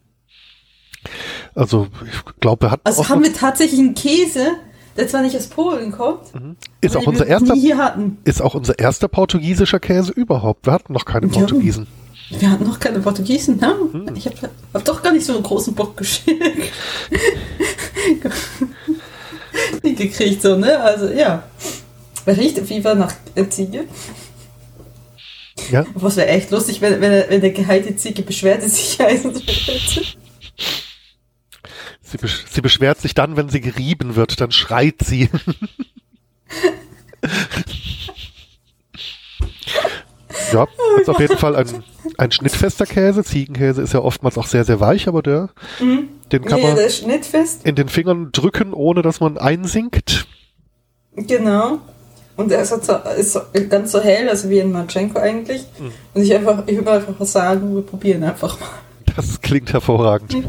Also, 1.55 1.89
ich 2.05 2.41
glaube, 2.41 2.67
er 2.67 2.71
hat. 2.73 2.81
Also 2.85 3.09
haben 3.09 3.23
wir 3.23 3.33
tatsächlich 3.33 3.81
einen 3.81 3.95
Käse, 3.95 4.53
der 4.97 5.09
zwar 5.09 5.23
nicht 5.23 5.37
aus 5.37 5.47
Polen 5.49 5.93
kommt, 5.93 6.35
mhm. 6.35 6.57
ist 6.81 6.97
auch 6.97 7.07
unser 7.07 7.27
erster, 7.27 7.55
ist 8.25 8.43
auch 8.43 8.55
unser 8.55 8.79
erster 8.79 9.09
portugiesischer 9.09 9.81
Käse 9.81 10.13
überhaupt. 10.13 10.67
Wir 10.67 10.73
hatten 10.73 10.93
noch 10.93 11.05
keine 11.05 11.27
ja. 11.27 11.33
Wir 12.31 12.51
hatten 12.51 12.65
noch 12.65 12.79
keine 12.79 13.01
Portugiesen, 13.01 13.57
ne? 13.57 13.75
Hm. 13.93 14.15
Ich 14.15 14.27
habe 14.27 14.37
hab 14.73 14.85
doch 14.85 15.03
gar 15.03 15.13
nicht 15.13 15.27
so 15.27 15.35
einen 15.35 15.43
großen 15.43 15.75
Bock 15.75 15.97
geschickt. 15.97 16.41
gekriegt, 19.83 20.43
so, 20.43 20.57
ne? 20.57 20.81
Also, 20.81 21.09
ja. 21.09 21.43
Riecht 22.27 22.59
jeden 22.71 22.83
Fall 22.83 22.97
nach 22.97 23.13
Ziege. 23.51 23.87
Ja. 25.71 25.85
Was 25.95 26.17
wäre 26.17 26.29
echt 26.29 26.51
lustig, 26.51 26.81
wenn, 26.81 27.01
wenn, 27.01 27.29
wenn 27.29 27.41
der 27.41 27.51
geheilte 27.51 27.97
Ziege 27.97 28.23
beschwerte 28.23 28.69
sich 28.69 28.99
heißen 29.01 29.35
würde. 29.35 29.53
Sie, 32.03 32.19
besch 32.19 32.45
sie 32.51 32.61
beschwert 32.61 33.01
sich 33.01 33.15
dann, 33.15 33.37
wenn 33.37 33.49
sie 33.49 33.61
gerieben 33.61 34.17
wird, 34.17 34.41
dann 34.41 34.51
schreit 34.53 34.97
sie. 35.05 35.29
ja, 40.53 40.67
ist 41.01 41.09
auf 41.09 41.21
jeden 41.21 41.37
Fall 41.37 41.57
ein, 41.57 41.67
ein 42.19 42.31
schnittfester 42.31 42.87
Käse. 42.87 43.25
Ziegenkäse 43.25 43.83
ist 43.83 43.95
ja 43.95 44.01
oftmals 44.01 44.39
auch 44.39 44.47
sehr, 44.47 44.65
sehr 44.65 44.81
weich, 44.81 45.09
aber 45.09 45.23
der, 45.23 45.51
mhm. 45.81 46.09
den 46.33 46.45
kann 46.45 46.61
nee, 46.61 46.67
man 46.67 46.79
in 47.65 47.75
den 47.75 47.89
Fingern 47.89 48.31
drücken, 48.33 48.73
ohne 48.73 49.03
dass 49.03 49.21
man 49.21 49.39
einsinkt. 49.39 50.27
Genau. 51.17 51.79
Und 52.37 52.51
er 52.53 52.63
ist, 52.63 52.71
so, 52.71 53.41
ist 53.53 53.71
ganz 53.71 53.93
so 53.93 54.01
hell, 54.01 54.29
also 54.29 54.49
wie 54.49 54.61
ein 54.61 54.73
Marchenko 54.73 55.19
eigentlich. 55.19 55.67
Mhm. 55.79 55.93
Und 56.15 56.23
ich 56.23 56.35
einfach, 56.35 56.63
ich 56.67 56.77
würde 56.77 56.93
einfach 56.93 57.27
sagen, 57.27 57.75
wir 57.75 57.83
probieren 57.83 58.23
einfach 58.23 58.59
mal. 58.59 58.69
Das 59.17 59.41
klingt 59.41 59.73
hervorragend. 59.73 60.37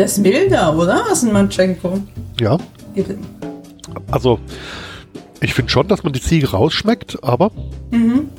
Der 0.00 0.06
ist 0.06 0.16
milder, 0.16 0.74
oder? 0.78 1.04
Was 1.10 1.22
ein 1.24 1.30
Manchenko. 1.30 2.00
Ja. 2.40 2.56
Also, 4.10 4.40
ich 5.42 5.52
finde 5.52 5.70
schon, 5.70 5.88
dass 5.88 6.04
man 6.04 6.14
die 6.14 6.22
Ziege 6.22 6.52
rausschmeckt, 6.52 7.22
aber 7.22 7.52
mhm. 7.90 8.30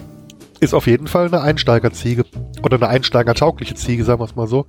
ist 0.59 0.73
auf 0.73 0.87
jeden 0.87 1.05
Fall 1.05 1.27
eine 1.27 1.41
Einsteigerziege. 1.41 2.25
Oder 2.63 2.77
eine 2.77 2.87
einsteigertaugliche 2.87 3.75
Ziege, 3.75 4.03
sagen 4.03 4.19
wir 4.19 4.25
es 4.25 4.35
mal 4.35 4.47
so. 4.47 4.65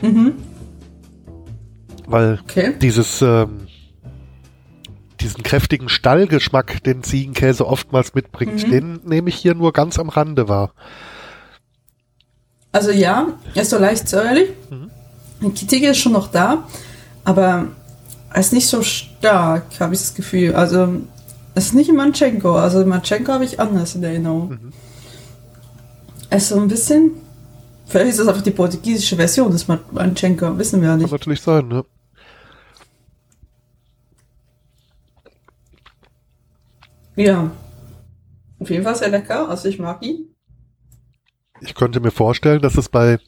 Mhm. 0.00 0.32
Weil 2.06 2.38
okay. 2.42 2.72
dieses, 2.80 3.20
ähm, 3.20 3.66
diesen 5.20 5.42
kräftigen 5.42 5.90
Stallgeschmack, 5.90 6.82
den 6.84 7.02
Ziegenkäse 7.02 7.66
oftmals 7.66 8.14
mitbringt, 8.14 8.66
mhm. 8.66 8.70
den 8.70 9.00
nehme 9.04 9.28
ich 9.28 9.34
hier 9.34 9.54
nur 9.54 9.74
ganz 9.74 9.98
am 9.98 10.08
Rande 10.08 10.48
wahr. 10.48 10.72
Also 12.72 12.92
ja, 12.92 13.26
er 13.54 13.60
ist 13.60 13.68
so 13.68 13.78
leicht 13.78 14.08
säuerlich. 14.08 14.48
Mhm. 14.70 14.90
Die 15.40 15.66
Ziege 15.66 15.88
ist 15.88 15.98
schon 15.98 16.12
noch 16.12 16.28
da, 16.28 16.66
aber 17.24 17.68
er 18.30 18.40
ist 18.40 18.52
nicht 18.52 18.66
so 18.66 18.82
stark, 18.82 19.66
habe 19.78 19.94
ich 19.94 20.00
das 20.00 20.14
Gefühl. 20.14 20.54
Also, 20.54 21.02
es 21.54 21.66
ist 21.66 21.74
nicht 21.74 21.92
Manchenko. 21.92 22.56
Also, 22.56 22.84
Manchenko 22.84 23.32
habe 23.32 23.44
ich 23.44 23.60
anders 23.60 23.94
in 23.94 24.02
Erinnerung. 24.02 24.48
Mhm. 24.50 24.72
Er 26.30 26.38
ist 26.38 26.48
so 26.48 26.58
ein 26.58 26.68
bisschen. 26.68 27.12
Vielleicht 27.86 28.10
ist 28.10 28.20
das 28.20 28.28
einfach 28.28 28.42
die 28.42 28.50
portugiesische 28.50 29.16
Version 29.16 29.52
des 29.52 29.68
Manchenko, 29.68 30.58
wissen 30.58 30.80
wir 30.80 30.88
ja 30.88 30.96
nicht. 30.96 31.10
Kann 31.10 31.18
natürlich 31.18 31.42
sein, 31.42 31.68
ne? 31.68 31.84
Ja. 37.16 37.50
Auf 38.58 38.70
jeden 38.70 38.82
Fall 38.82 38.96
sehr 38.96 39.10
lecker. 39.10 39.48
Also, 39.48 39.68
ich 39.68 39.78
mag 39.78 40.02
ihn. 40.02 40.34
Ich 41.60 41.74
könnte 41.74 42.00
mir 42.00 42.10
vorstellen, 42.10 42.62
dass 42.62 42.76
es 42.76 42.88
bei 42.88 43.18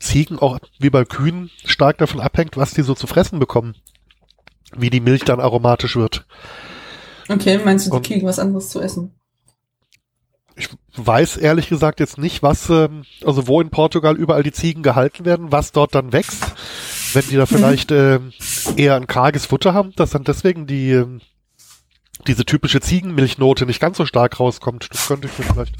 Ziegen 0.00 0.38
auch 0.38 0.58
wie 0.78 0.90
bei 0.90 1.04
Kühen 1.04 1.50
stark 1.64 1.98
davon 1.98 2.20
abhängt, 2.20 2.56
was 2.56 2.72
die 2.72 2.82
so 2.82 2.94
zu 2.94 3.06
fressen 3.06 3.38
bekommen. 3.38 3.76
Wie 4.76 4.90
die 4.90 5.00
Milch 5.00 5.24
dann 5.24 5.40
aromatisch 5.40 5.96
wird. 5.96 6.26
Okay, 7.28 7.60
meinst 7.64 7.86
du, 7.86 7.90
die 7.90 7.96
Und 7.96 8.06
kriegen 8.06 8.26
was 8.26 8.38
anderes 8.38 8.70
zu 8.70 8.80
essen? 8.80 9.14
Ich 10.56 10.68
weiß 10.96 11.36
ehrlich 11.36 11.68
gesagt 11.68 12.00
jetzt 12.00 12.18
nicht, 12.18 12.42
was, 12.42 12.68
ähm, 12.70 13.04
also 13.24 13.46
wo 13.46 13.60
in 13.60 13.70
Portugal 13.70 14.16
überall 14.16 14.42
die 14.42 14.52
Ziegen 14.52 14.82
gehalten 14.82 15.24
werden, 15.24 15.52
was 15.52 15.72
dort 15.72 15.94
dann 15.94 16.12
wächst. 16.12 16.44
Wenn 17.12 17.26
die 17.28 17.36
da 17.36 17.42
mhm. 17.42 17.46
vielleicht 17.46 17.90
mhm. 17.90 18.32
äh, 18.76 18.82
eher 18.82 18.96
ein 18.96 19.06
karges 19.06 19.46
Futter 19.46 19.74
haben, 19.74 19.92
dass 19.96 20.10
dann 20.10 20.24
deswegen 20.24 20.66
die 20.66 20.90
äh, 20.90 21.06
diese 22.26 22.44
typische 22.44 22.80
Ziegenmilchnote 22.80 23.66
nicht 23.66 23.80
ganz 23.80 23.96
so 23.96 24.06
stark 24.06 24.38
rauskommt. 24.38 24.88
Das 24.90 25.08
könnte 25.08 25.28
ich 25.28 25.38
mir 25.38 25.44
vielleicht. 25.44 25.74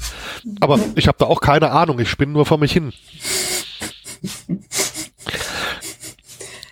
Aber 0.59 0.79
ich 0.95 1.07
habe 1.07 1.17
da 1.19 1.25
auch 1.25 1.41
keine 1.41 1.71
Ahnung. 1.71 1.99
Ich 1.99 2.09
spinne 2.09 2.31
nur 2.31 2.45
vor 2.45 2.57
mich 2.57 2.73
hin. 2.73 2.93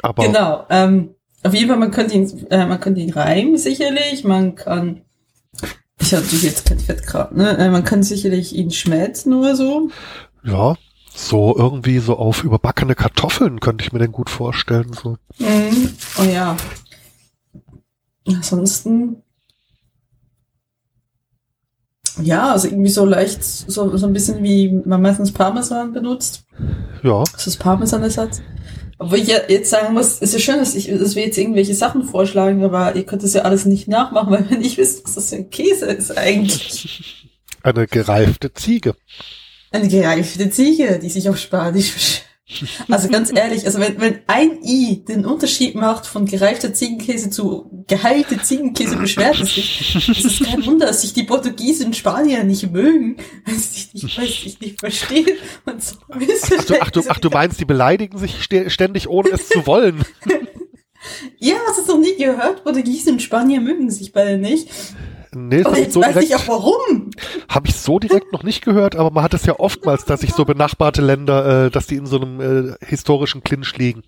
Aber 0.02 0.26
genau. 0.26 0.66
Ähm, 0.70 1.16
auf 1.44 1.54
jeden 1.54 1.68
Fall, 1.68 1.78
man 1.78 1.92
könnte 1.92 2.16
ihn, 2.16 2.48
äh, 2.50 2.66
man 2.66 2.80
könnte 2.80 3.02
ihn 3.02 3.12
reimen, 3.12 3.58
sicherlich. 3.58 4.24
Man 4.24 4.56
kann. 4.56 5.02
ist 6.00 6.12
ja 6.12 6.20
natürlich 6.20 6.44
jetzt 6.44 6.66
kein 6.66 6.80
Fettgrad, 6.80 7.36
ne? 7.36 7.58
Äh, 7.58 7.70
man 7.70 7.84
kann 7.84 8.04
sicherlich 8.04 8.56
ihn 8.56 8.72
schmelzen 8.72 9.34
oder 9.34 9.56
so. 9.56 9.90
Ja, 10.44 10.76
so 11.14 11.56
irgendwie 11.58 12.00
so 12.00 12.18
auf 12.18 12.44
überbackene 12.44 12.96
Kartoffeln 12.96 13.60
könnte 13.60 13.84
ich 13.84 13.92
mir 13.92 14.00
den 14.00 14.12
gut 14.12 14.30
vorstellen. 14.30 14.92
So. 14.94 15.18
Mhm. 15.38 15.94
Oh 16.18 16.24
ja. 16.24 16.56
Ansonsten. 18.28 19.24
Ja, 22.22 22.52
also 22.52 22.68
irgendwie 22.68 22.90
so 22.90 23.06
leicht, 23.06 23.44
so, 23.44 23.96
so 23.98 24.08
ein 24.08 24.14
bisschen 24.14 24.44
wie 24.44 24.82
man 24.86 25.02
meistens 25.02 25.32
Parmesan 25.32 25.94
benutzt. 25.94 26.44
Ja. 27.04 27.24
Das 27.32 27.48
ist 27.48 27.58
Parmesan-Ersatz. 27.58 28.42
Obwohl 28.98 29.20
ich 29.20 29.30
ja 29.30 29.38
jetzt 29.48 29.70
sagen 29.70 29.94
muss, 29.94 30.16
es 30.16 30.22
ist 30.22 30.34
ja 30.34 30.40
schön, 30.40 30.58
dass, 30.58 30.76
ich, 30.76 30.88
dass 30.90 31.16
wir 31.16 31.26
jetzt 31.26 31.38
irgendwelche 31.38 31.74
Sachen 31.74 32.04
vorschlagen, 32.04 32.64
aber 32.64 32.96
ihr 32.96 33.06
könnt 33.06 33.24
das 33.24 33.34
ja 33.34 33.44
alles 33.44 33.66
nicht 33.66 33.88
nachmachen, 33.88 34.32
weil 34.32 34.50
wir 34.50 34.58
nicht 34.58 34.78
wissen, 34.78 35.02
was 35.06 35.16
das 35.16 35.30
für 35.30 35.38
ein 35.38 35.50
Käse 35.50 35.86
ist 35.86 36.18
eigentlich. 36.18 37.30
Eine 37.64 37.88
gereifte 37.88 38.54
Ziege. 38.54 38.96
Eine 39.72 39.88
gereifte 39.88 40.50
Ziege, 40.50 41.00
die 41.02 41.10
sich 41.10 41.30
auf 41.30 41.38
Spanisch 41.38 42.19
Also 42.90 43.10
ganz 43.10 43.32
ehrlich, 43.34 43.66
also 43.66 43.80
wenn, 43.80 44.00
wenn 44.02 44.20
ein 44.28 44.64
I 44.64 45.04
den 45.08 45.26
Unterschied 45.26 45.76
macht 45.76 46.08
von 46.08 46.26
gereifter 46.26 46.74
Ziegenkäse 46.74 47.30
zu 47.30 47.70
geheilte 47.88 48.42
Ziegenkäse, 48.42 48.98
beschwert 48.98 49.40
es 49.40 49.56
sich. 49.56 49.96
Es 50.10 50.26
ist 50.26 50.44
kein 50.44 50.66
Wunder, 50.66 50.88
dass 50.88 51.02
sich 51.02 51.14
die 51.14 51.24
Portugiesen 51.24 51.88
und 51.88 51.96
Spanier 51.96 52.44
nicht 52.44 52.72
mögen, 52.72 53.18
weil 53.46 53.56
sie 53.56 53.80
sich 53.82 53.94
nicht, 53.94 54.18
weil 54.18 54.28
sie 54.28 54.34
sich 54.34 54.60
nicht 54.60 54.80
verstehen. 54.80 55.38
Und 55.66 55.84
so 55.84 55.96
ach, 56.10 56.66
du, 56.66 56.82
ach, 56.82 56.92
du, 56.92 57.02
ach, 57.08 57.20
du 57.20 57.30
meinst, 57.30 57.60
die 57.60 57.66
beleidigen 57.66 58.18
sich 58.18 58.44
ständig, 58.44 59.08
ohne 59.08 59.30
es 59.30 59.48
zu 59.50 59.66
wollen. 59.66 60.04
ja, 61.38 61.56
hast 61.68 61.88
du 61.88 61.94
noch 61.94 62.00
nie 62.00 62.16
gehört? 62.16 62.64
Portugiesen 62.64 63.14
und 63.14 63.22
Spanier 63.22 63.62
mögen 63.62 63.90
sich 63.92 64.12
beide 64.12 64.38
nicht. 64.38 64.70
Nee, 65.34 65.64
aber 65.64 65.78
jetzt 65.78 65.94
so 65.94 66.02
weiß 66.02 66.14
direkt, 66.14 66.30
ich 66.30 66.36
auch 66.36 66.48
warum. 66.48 67.12
Habe 67.48 67.68
ich 67.68 67.76
so 67.76 68.00
direkt 68.00 68.32
noch 68.32 68.44
nicht 68.44 68.64
gehört, 68.64 68.96
aber 68.96 69.12
man 69.12 69.24
hat 69.24 69.34
es 69.34 69.46
ja 69.46 69.60
oftmals, 69.60 70.06
dass 70.06 70.22
sich 70.22 70.34
so 70.34 70.46
benachbarte 70.46 71.02
Länder, 71.02 71.66
äh, 71.66 71.70
dass 71.72 71.88
die 71.88 71.96
in 71.96 72.08
so 72.08 72.20
einem 72.20 72.42
äh, 72.42 72.86
historischen 72.86 73.44
Clinch 73.44 73.78
liegen. 73.78 74.04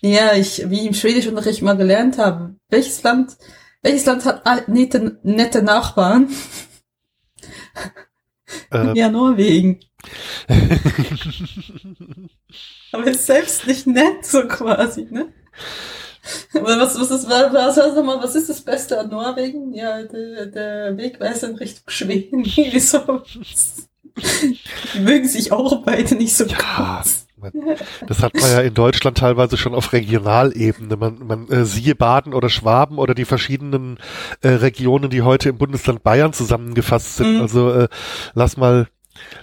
Ja, 0.00 0.34
ich, 0.34 0.68
wie 0.68 0.80
ich 0.80 0.86
im 0.86 0.94
Schwedischunterricht 0.94 1.62
mal 1.62 1.76
gelernt 1.76 2.18
habe, 2.18 2.56
welches 2.68 3.02
Land, 3.02 3.36
welches 3.82 4.04
Land 4.04 4.24
hat 4.24 4.68
nette, 4.68 5.18
nette 5.22 5.62
Nachbarn? 5.62 6.28
Äh, 8.72 8.96
ja, 8.98 9.08
Norwegen. 9.08 9.80
aber 12.92 13.06
ist 13.06 13.26
selbst 13.26 13.66
nicht 13.66 13.86
nett, 13.86 14.24
so 14.24 14.46
quasi, 14.46 15.06
ne? 15.10 15.32
Was, 16.52 16.98
was, 16.98 17.10
ist, 17.10 17.28
was, 17.28 17.52
was, 17.52 17.76
was 17.76 18.34
ist 18.34 18.48
das 18.48 18.60
Beste 18.60 18.98
an 18.98 19.10
Norwegen? 19.10 19.72
Ja, 19.72 20.02
der, 20.02 20.46
der 20.46 20.96
Wegweiser 20.96 21.50
in 21.50 21.56
Richtung 21.56 21.84
Schweden. 21.88 22.44
Die 24.94 25.00
mögen 25.00 25.28
sich 25.28 25.52
auch 25.52 25.84
beide 25.84 26.14
nicht 26.14 26.34
so 26.34 26.44
ja, 26.44 27.02
Das 28.06 28.22
hat 28.22 28.34
man 28.34 28.50
ja 28.50 28.60
in 28.60 28.74
Deutschland 28.74 29.18
teilweise 29.18 29.56
schon 29.56 29.74
auf 29.74 29.92
Regionalebene. 29.92 30.96
Man, 30.96 31.26
man 31.26 31.48
äh, 31.48 31.64
siehe 31.64 31.94
Baden 31.94 32.32
oder 32.32 32.48
Schwaben 32.48 32.98
oder 32.98 33.14
die 33.14 33.26
verschiedenen 33.26 33.98
äh, 34.40 34.48
Regionen, 34.48 35.10
die 35.10 35.22
heute 35.22 35.50
im 35.50 35.58
Bundesland 35.58 36.02
Bayern 36.02 36.32
zusammengefasst 36.32 37.16
sind. 37.16 37.34
Mhm. 37.34 37.40
Also 37.42 37.70
äh, 37.70 37.88
lass 38.34 38.56
mal 38.56 38.88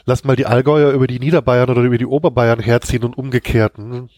lass 0.06 0.24
mal 0.24 0.36
die 0.36 0.46
Allgäuer 0.46 0.92
über 0.92 1.08
die 1.08 1.20
Niederbayern 1.20 1.70
oder 1.70 1.82
über 1.82 1.98
die 1.98 2.06
Oberbayern 2.06 2.60
herziehen 2.60 3.04
und 3.04 3.18
umgekehrt. 3.18 3.78
Hm? 3.78 4.10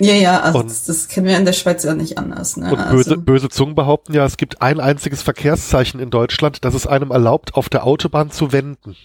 Ja, 0.00 0.14
ja, 0.14 0.40
also 0.40 0.58
und, 0.60 0.88
das, 0.88 1.08
kennen 1.08 1.26
wir 1.26 1.36
in 1.36 1.44
der 1.44 1.52
Schweiz 1.52 1.82
ja 1.82 1.94
nicht 1.94 2.18
anders. 2.18 2.56
Ne? 2.56 2.70
Und 2.70 2.90
böse, 2.90 3.10
also. 3.10 3.22
böse 3.22 3.48
Zungen 3.48 3.74
behaupten 3.74 4.12
ja, 4.12 4.24
es 4.24 4.36
gibt 4.36 4.60
ein 4.60 4.80
einziges 4.80 5.22
Verkehrszeichen 5.22 6.00
in 6.00 6.10
Deutschland, 6.10 6.64
das 6.64 6.74
es 6.74 6.86
einem 6.86 7.10
erlaubt, 7.10 7.54
auf 7.54 7.68
der 7.68 7.84
Autobahn 7.84 8.30
zu 8.30 8.52
wenden. 8.52 8.96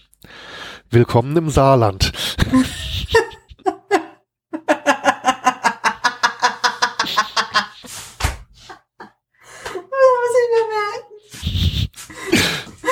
Willkommen 0.89 1.35
im 1.37 1.49
Saarland. 1.49 2.11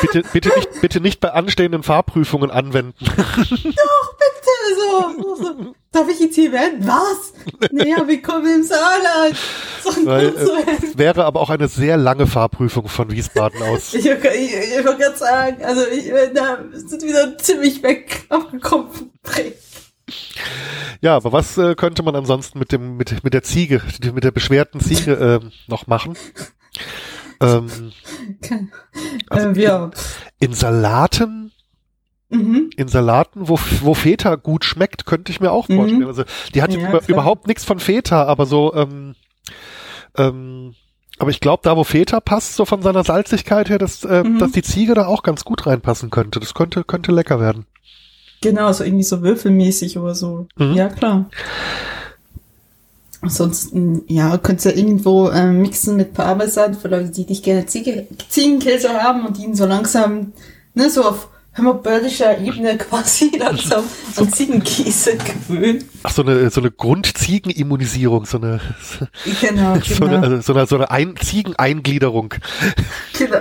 bitte, 0.01 0.23
bitte, 0.33 0.49
nicht, 0.49 0.81
bitte 0.81 1.01
nicht 1.01 1.19
bei 1.19 1.31
anstehenden 1.31 1.83
Fahrprüfungen 1.83 2.51
anwenden. 2.51 2.93
Doch, 3.05 3.15
bitte. 3.55 4.39
So, 4.75 5.35
so. 5.35 5.75
Darf 5.91 6.07
ich 6.09 6.19
jetzt 6.19 6.35
hier 6.35 6.51
werden? 6.51 6.85
Was? 6.85 7.33
Naja, 7.71 8.07
willkommen 8.07 8.55
im 8.55 8.63
Saarland. 8.63 9.35
So 9.83 10.05
Weil, 10.05 10.27
äh, 10.27 10.97
wäre 10.97 11.25
aber 11.25 11.41
auch 11.41 11.49
eine 11.49 11.67
sehr 11.67 11.97
lange 11.97 12.27
Fahrprüfung 12.27 12.87
von 12.87 13.11
Wiesbaden 13.11 13.61
aus. 13.63 13.93
ich, 13.93 14.05
ich, 14.05 14.13
ich 14.15 14.85
wollte 14.85 14.97
gerade 14.97 15.17
sagen, 15.17 15.63
also 15.63 15.81
ich 15.87 16.11
da 16.33 16.59
sind 16.73 17.01
wieder 17.01 17.37
ziemlich 17.39 17.81
weg 17.81 18.25
aufgekommen. 18.29 18.87
Ja, 21.01 21.15
aber 21.15 21.31
was 21.31 21.57
äh, 21.57 21.75
könnte 21.75 22.03
man 22.03 22.15
ansonsten 22.15 22.59
mit 22.59 22.71
dem 22.71 22.97
mit 22.97 23.23
mit 23.23 23.33
der 23.33 23.43
Ziege, 23.43 23.81
mit 24.13 24.23
der 24.23 24.31
beschwerten 24.31 24.79
Ziege 24.79 25.41
äh, 25.43 25.49
noch 25.67 25.87
machen? 25.87 26.15
Ähm, 27.41 27.91
also 29.29 29.49
äh, 29.49 29.61
ja. 29.61 29.91
in, 30.39 30.49
in 30.49 30.53
Salaten 30.53 31.51
Mhm. 32.31 32.69
In 32.77 32.87
Salaten, 32.87 33.47
wo, 33.47 33.59
wo 33.81 33.95
Feta 33.95 34.35
gut 34.35 34.63
schmeckt, 34.63 35.05
könnte 35.07 35.31
ich 35.31 35.39
mir 35.39 35.51
auch 35.51 35.67
mhm. 35.67 35.75
vorstellen. 35.75 36.01
Mhm. 36.01 36.07
Also 36.07 36.23
die 36.53 36.61
hat 36.61 36.73
ja, 36.73 36.87
über, 36.87 37.01
überhaupt 37.07 37.47
nichts 37.47 37.65
von 37.65 37.79
Feta, 37.79 38.25
aber 38.25 38.45
so, 38.45 38.73
ähm, 38.75 39.15
ähm, 40.15 40.75
aber 41.17 41.31
ich 41.31 41.39
glaube, 41.39 41.61
da 41.63 41.75
wo 41.75 41.83
Feta 41.83 42.19
passt, 42.19 42.55
so 42.55 42.65
von 42.65 42.81
seiner 42.81 43.03
Salzigkeit 43.03 43.69
her, 43.69 43.79
dass, 43.79 44.03
äh, 44.03 44.23
mhm. 44.23 44.37
dass 44.37 44.51
die 44.51 44.61
Ziege 44.61 44.93
da 44.93 45.07
auch 45.07 45.23
ganz 45.23 45.43
gut 45.43 45.65
reinpassen 45.65 46.11
könnte. 46.11 46.39
Das 46.39 46.53
könnte, 46.53 46.83
könnte 46.83 47.11
lecker 47.11 47.39
werden. 47.39 47.65
Genau, 48.41 48.71
so 48.71 48.83
irgendwie 48.83 49.03
so 49.03 49.21
würfelmäßig 49.21 49.97
oder 49.97 50.15
so. 50.15 50.47
Mhm. 50.55 50.73
Ja, 50.73 50.87
klar. 50.87 51.29
Ansonsten, 53.21 54.03
ja, 54.07 54.37
könnt 54.37 54.63
ihr 54.65 54.75
irgendwo 54.75 55.27
äh, 55.29 55.51
mixen 55.51 55.97
mit 55.97 56.13
Parmesan 56.13 56.73
für 56.73 56.87
Leute, 56.87 57.09
die 57.09 57.25
nicht 57.25 57.43
gerne 57.43 57.65
Ziege, 57.65 58.07
Ziegenkäse 58.29 58.89
haben 58.89 59.25
und 59.25 59.37
ihn 59.37 59.55
so 59.55 59.65
langsam, 59.65 60.31
ne, 60.73 60.89
so 60.89 61.03
auf 61.03 61.27
hämopölischer 61.51 62.39
Ebene 62.39 62.77
quasi 62.89 63.31
langsam 63.37 63.83
so 64.13 64.23
an 64.23 64.31
Ziegenkäse 64.31 65.17
gewöhnt. 65.17 65.85
Ach, 66.03 66.11
so 66.11 66.21
eine, 66.21 66.49
so 66.49 66.61
eine 66.61 66.71
Grundziegenimmunisierung, 66.71 68.25
so 68.25 68.37
eine, 68.37 68.61
genau, 69.41 69.73
genau. 69.73 69.79
So 69.83 70.05
eine, 70.05 70.19
also 70.21 70.41
so 70.41 70.53
eine, 70.53 70.67
so 70.67 70.75
eine 70.75 70.91
Ein 70.91 71.15
Ziegeneingliederung. 71.17 72.33
Genau. 73.17 73.39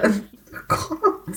Oh 0.52 0.58
Gott. 0.66 1.36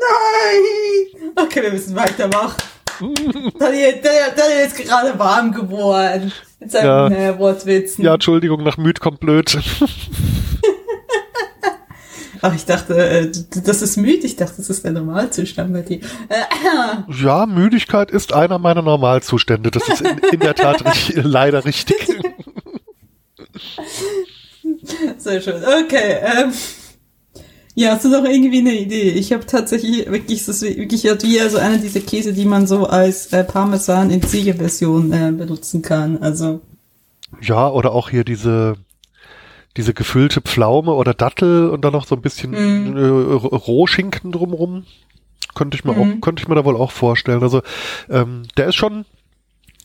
Nein! 0.00 1.32
Okay, 1.36 1.62
wir 1.62 1.72
müssen 1.72 1.96
weitermachen. 1.96 2.62
Daniel, 3.00 4.00
Daniel, 4.02 4.32
Daniel 4.36 4.66
ist 4.66 4.76
gerade 4.76 5.18
warm 5.18 5.52
geworden. 5.52 6.32
Mit 6.58 6.70
seinen 6.70 6.84
ja. 6.86 7.08
äh, 7.08 7.38
Wortwitzen. 7.38 8.04
Ja, 8.04 8.14
Entschuldigung, 8.14 8.62
nach 8.62 8.76
müd 8.76 9.00
kommt 9.00 9.20
blöd. 9.20 9.58
Ach, 12.42 12.54
ich 12.54 12.64
dachte, 12.64 12.96
äh, 12.96 13.30
das 13.64 13.82
ist 13.82 13.96
müde. 13.96 14.26
Ich 14.26 14.36
dachte, 14.36 14.56
das 14.58 14.70
ist 14.70 14.84
der 14.84 14.92
Normalzustand 14.92 15.72
bei 15.72 15.82
dir. 15.82 16.00
Äh, 16.28 16.44
ja, 17.22 17.46
Müdigkeit 17.46 18.10
ist 18.10 18.32
einer 18.32 18.58
meiner 18.58 18.82
Normalzustände. 18.82 19.70
Das 19.70 19.88
ist 19.88 20.00
in, 20.00 20.18
in 20.32 20.40
der 20.40 20.54
Tat 20.54 20.82
leider 21.14 21.64
richtig. 21.64 21.96
Sehr 25.18 25.40
schön. 25.40 25.62
Okay. 25.84 26.16
Ähm, 26.22 26.52
ja, 27.74 27.92
hast 27.92 28.04
du 28.04 28.08
noch 28.08 28.24
irgendwie 28.24 28.58
eine 28.58 28.74
Idee? 28.74 29.10
Ich 29.10 29.32
habe 29.32 29.46
tatsächlich 29.46 30.10
wirklich, 30.10 30.44
das 30.44 30.62
wirklich 30.62 31.04
wie 31.04 31.40
also 31.40 31.58
einer 31.58 31.78
dieser 31.78 32.00
Käse, 32.00 32.32
die 32.32 32.44
man 32.44 32.66
so 32.66 32.86
als 32.86 33.32
äh, 33.32 33.44
Parmesan 33.44 34.10
in 34.10 34.22
Ziegeversion 34.22 35.12
äh, 35.12 35.32
benutzen 35.32 35.82
kann. 35.82 36.18
Also 36.18 36.60
ja, 37.40 37.68
oder 37.68 37.92
auch 37.92 38.10
hier 38.10 38.24
diese 38.24 38.76
diese 39.76 39.94
gefüllte 39.94 40.40
Pflaume 40.40 40.92
oder 40.92 41.14
Dattel 41.14 41.70
und 41.70 41.84
dann 41.84 41.92
noch 41.92 42.06
so 42.06 42.16
ein 42.16 42.22
bisschen 42.22 42.50
mm. 42.50 42.96
äh, 42.96 43.06
Rohschinken 43.06 44.32
drumrum. 44.32 44.84
Könnte 45.54 45.76
ich 45.76 45.84
mir 45.84 45.92
mm. 45.92 46.00
auch, 46.00 46.04
mhm. 46.04 46.20
könnte 46.20 46.42
ich 46.42 46.48
mir 46.48 46.56
da 46.56 46.64
wohl 46.64 46.76
auch 46.76 46.90
vorstellen. 46.90 47.42
Also 47.42 47.62
ähm, 48.08 48.42
der 48.56 48.66
ist 48.66 48.74
schon, 48.74 49.04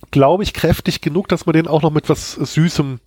glaube 0.10 0.42
ich, 0.42 0.54
kräftig 0.54 1.02
genug, 1.02 1.28
dass 1.28 1.46
man 1.46 1.54
den 1.54 1.68
auch 1.68 1.84
noch 1.84 1.92
mit 1.92 2.10
was 2.10 2.34
Süßem 2.34 3.00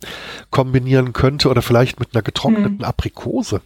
kombinieren 0.51 1.11
könnte 1.11 1.49
oder 1.49 1.61
vielleicht 1.61 1.99
mit 1.99 2.15
einer 2.15 2.23
getrockneten 2.23 2.77
mm. 2.77 2.85
Aprikose. 2.85 3.61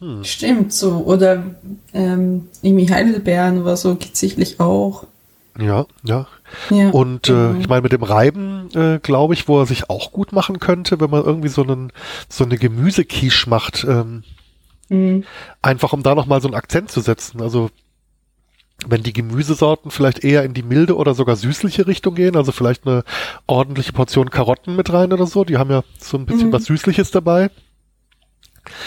Hm. 0.00 0.24
Stimmt, 0.24 0.72
so. 0.72 1.04
Oder 1.04 1.44
ähm, 1.92 2.48
irgendwie 2.62 2.92
Heidelbeeren 2.92 3.62
oder 3.62 3.76
so 3.76 3.94
geht 3.94 4.16
sicherlich 4.16 4.58
auch. 4.58 5.04
Ja, 5.58 5.86
ja. 6.04 6.26
ja 6.70 6.90
und 6.90 7.28
äh, 7.28 7.32
genau. 7.32 7.60
ich 7.60 7.68
meine, 7.68 7.82
mit 7.82 7.92
dem 7.92 8.02
Reiben, 8.02 8.68
äh, 8.74 8.98
glaube 8.98 9.34
ich, 9.34 9.46
wo 9.46 9.60
er 9.60 9.66
sich 9.66 9.90
auch 9.90 10.12
gut 10.12 10.32
machen 10.32 10.58
könnte, 10.58 11.00
wenn 11.00 11.10
man 11.10 11.24
irgendwie 11.24 11.48
so 11.48 11.62
einen 11.62 11.92
so 12.28 12.44
eine 12.44 12.56
Gemüsequiche 12.56 13.48
macht, 13.48 13.84
ähm, 13.84 14.22
mhm. 14.88 15.24
einfach 15.60 15.92
um 15.92 16.02
da 16.02 16.14
nochmal 16.14 16.40
so 16.40 16.48
einen 16.48 16.54
Akzent 16.54 16.90
zu 16.90 17.00
setzen. 17.00 17.42
Also 17.42 17.70
wenn 18.86 19.02
die 19.02 19.12
Gemüsesorten 19.12 19.90
vielleicht 19.90 20.24
eher 20.24 20.44
in 20.44 20.54
die 20.54 20.62
milde 20.62 20.96
oder 20.96 21.12
sogar 21.12 21.36
süßliche 21.36 21.86
Richtung 21.86 22.14
gehen, 22.14 22.36
also 22.36 22.52
vielleicht 22.52 22.86
eine 22.86 23.04
ordentliche 23.46 23.92
Portion 23.92 24.30
Karotten 24.30 24.76
mit 24.76 24.90
rein 24.90 25.12
oder 25.12 25.26
so, 25.26 25.44
die 25.44 25.58
haben 25.58 25.70
ja 25.70 25.82
so 25.98 26.16
ein 26.16 26.24
bisschen 26.24 26.48
mhm. 26.48 26.52
was 26.52 26.64
Süßliches 26.64 27.10
dabei. 27.10 27.50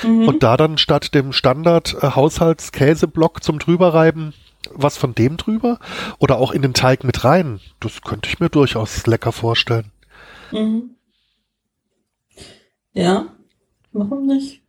Mhm. 0.04 0.28
Und 0.28 0.44
da 0.44 0.58
dann 0.58 0.78
statt 0.78 1.14
dem 1.14 1.34
Standard-Haushaltskäseblock 1.34 3.44
zum 3.44 3.60
drüberreiben 3.60 4.34
was 4.72 4.98
von 4.98 5.14
dem 5.14 5.38
drüber 5.38 5.80
oder 6.20 6.38
auch 6.38 6.52
in 6.52 6.62
den 6.62 6.74
Teig 6.74 7.04
mit 7.04 7.24
rein. 7.24 7.60
Das 7.80 8.02
könnte 8.02 8.30
ich 8.30 8.40
mir 8.40 8.50
durchaus 8.50 9.06
lecker 9.06 9.32
vorstellen. 9.32 9.92
Mhm. 10.52 10.92
Ja, 12.94 13.28
warum 13.92 14.28
nicht? 14.28 14.62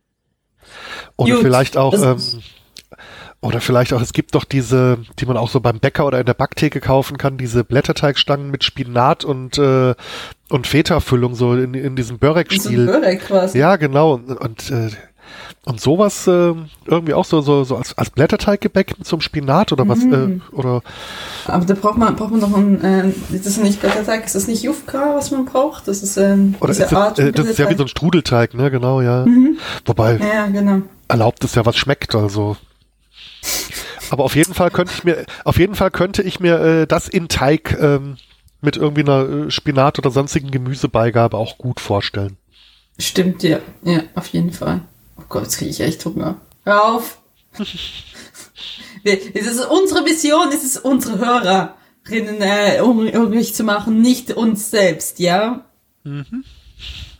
Oder 1.15 1.35
Gut, 1.35 1.43
vielleicht 1.43 1.77
auch, 1.77 1.93
ähm, 1.93 2.19
oder 3.39 3.61
vielleicht 3.61 3.93
auch, 3.93 4.01
es 4.01 4.13
gibt 4.13 4.33
doch 4.33 4.43
diese, 4.43 4.97
die 5.19 5.27
man 5.27 5.37
auch 5.37 5.49
so 5.49 5.59
beim 5.59 5.79
Bäcker 5.79 6.07
oder 6.07 6.19
in 6.19 6.25
der 6.25 6.33
Backtheke 6.33 6.81
kaufen 6.81 7.17
kann, 7.17 7.37
diese 7.37 7.63
Blätterteigstangen 7.63 8.49
mit 8.49 8.63
Spinat 8.63 9.23
und, 9.23 9.59
äh, 9.59 9.93
und 10.49 10.67
Feta-Füllung, 10.67 11.35
so 11.35 11.53
in, 11.53 11.73
in 11.73 11.95
diesem 11.95 12.19
Börek-Stil. 12.19 12.85
Börek 12.85 13.21
quasi. 13.27 13.57
Ja, 13.57 13.75
genau. 13.77 14.13
Und, 14.13 14.29
und 14.29 14.71
äh, 14.71 14.89
und 15.65 15.81
sowas 15.81 16.27
äh, 16.27 16.53
irgendwie 16.85 17.15
auch 17.15 17.25
so, 17.25 17.41
so, 17.41 17.63
so 17.63 17.75
als, 17.75 17.97
als 17.97 18.11
Blätterteiggebäck 18.11 18.95
zum 19.03 19.19
Spinat 19.19 19.71
oder 19.71 19.87
was? 19.87 19.99
Mhm. 19.99 20.41
Äh, 20.53 20.55
oder 20.55 20.83
Aber 21.47 21.65
da 21.65 21.73
braucht 21.73 21.97
man, 21.97 22.15
braucht 22.15 22.31
man 22.31 22.39
noch 22.39 22.55
ein, 22.55 22.83
äh, 22.83 23.11
das 23.31 23.47
ist 23.47 23.63
nicht 23.63 23.81
Blätterteig, 23.81 24.25
ist 24.25 24.35
das 24.35 24.47
nicht 24.47 24.61
Jufka, 24.61 25.15
was 25.15 25.31
man 25.31 25.45
braucht? 25.45 25.87
Das 25.87 26.03
ist, 26.03 26.17
äh, 26.17 26.37
oder 26.59 26.71
diese 26.71 26.83
ist 26.83 26.91
das, 26.91 26.93
Art. 26.93 27.19
Äh, 27.19 27.31
das 27.31 27.47
ist 27.47 27.57
ja 27.57 27.67
wie 27.69 27.75
so 27.75 27.83
ein 27.83 27.87
Strudelteig, 27.87 28.53
ne? 28.53 28.69
Genau, 28.69 29.01
ja. 29.01 29.25
Mhm. 29.25 29.57
Wobei 29.85 30.17
ja, 30.17 30.45
genau. 30.47 30.83
erlaubt 31.07 31.43
es 31.43 31.55
ja, 31.55 31.65
was 31.65 31.77
schmeckt, 31.77 32.13
also. 32.13 32.57
Aber 34.11 34.23
auf 34.23 34.35
jeden 34.35 34.53
Fall 34.53 34.69
könnte 34.69 34.93
ich 34.95 35.03
mir, 35.03 35.25
auf 35.45 35.57
jeden 35.57 35.73
Fall 35.73 35.89
könnte 35.89 36.21
ich 36.21 36.39
mir 36.39 36.59
äh, 36.59 36.87
das 36.87 37.07
in 37.07 37.27
Teig 37.27 37.75
ähm, 37.81 38.17
mit 38.65 38.77
irgendwie 38.77 39.01
einer 39.01 39.47
äh, 39.47 39.51
Spinat 39.51 39.99
oder 39.99 40.11
sonstigen 40.11 40.51
Gemüsebeigabe 40.51 41.37
auch 41.37 41.57
gut 41.57 41.79
vorstellen. 41.79 42.37
Stimmt, 42.97 43.43
ja, 43.43 43.59
ja, 43.83 44.03
auf 44.15 44.27
jeden 44.27 44.51
Fall. 44.51 44.81
Oh 45.17 45.23
Gott, 45.29 45.43
jetzt 45.43 45.57
kriege 45.57 45.71
ich 45.71 45.79
echt 45.79 46.03
Hunger. 46.05 46.41
Hör 46.63 46.83
auf! 46.83 47.19
es 49.03 49.47
ist 49.47 49.65
unsere 49.65 50.03
Mission, 50.03 50.49
es 50.49 50.63
ist 50.63 50.77
unsere 50.77 51.19
Hörerinnen 51.19 52.41
äh, 52.41 52.81
unglücklich 52.81 53.53
zu 53.53 53.63
machen, 53.63 54.01
nicht 54.01 54.31
uns 54.31 54.71
selbst, 54.71 55.19
ja? 55.19 55.65
Mhm. 56.03 56.43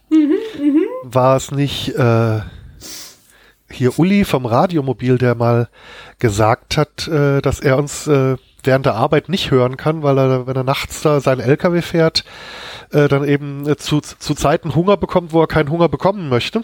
Mhm, 0.10 0.38
mhm. 0.60 0.86
War 1.04 1.38
es 1.38 1.52
nicht 1.52 1.90
äh, 1.90 2.42
hier 3.72 4.00
Uli 4.00 4.26
vom 4.26 4.46
Radiomobil, 4.46 5.18
der 5.18 5.36
mal 5.36 5.70
gesagt 6.20 6.78
hat, 6.78 7.08
äh, 7.08 7.42
dass 7.42 7.60
er 7.60 7.78
uns 7.78 8.08
äh, 8.08 8.38
während 8.66 8.86
der 8.86 8.96
Arbeit 8.96 9.30
nicht 9.30 9.52
hören 9.52 9.78
kann, 9.78 10.04
weil 10.04 10.18
er, 10.18 10.48
wenn 10.48 10.56
er 10.56 10.64
nachts 10.64 11.02
da 11.02 11.20
seinen 11.20 11.42
LKW 11.42 11.82
fährt, 11.82 12.24
äh, 12.92 13.08
dann 13.08 13.28
eben 13.28 13.68
äh, 13.68 13.78
zu, 13.78 14.02
zu 14.02 14.34
Zeiten 14.36 14.76
Hunger 14.76 14.98
bekommt, 14.98 15.34
wo 15.34 15.42
er 15.42 15.48
keinen 15.48 15.70
Hunger 15.70 15.90
bekommen 15.90 16.30
möchte. 16.30 16.62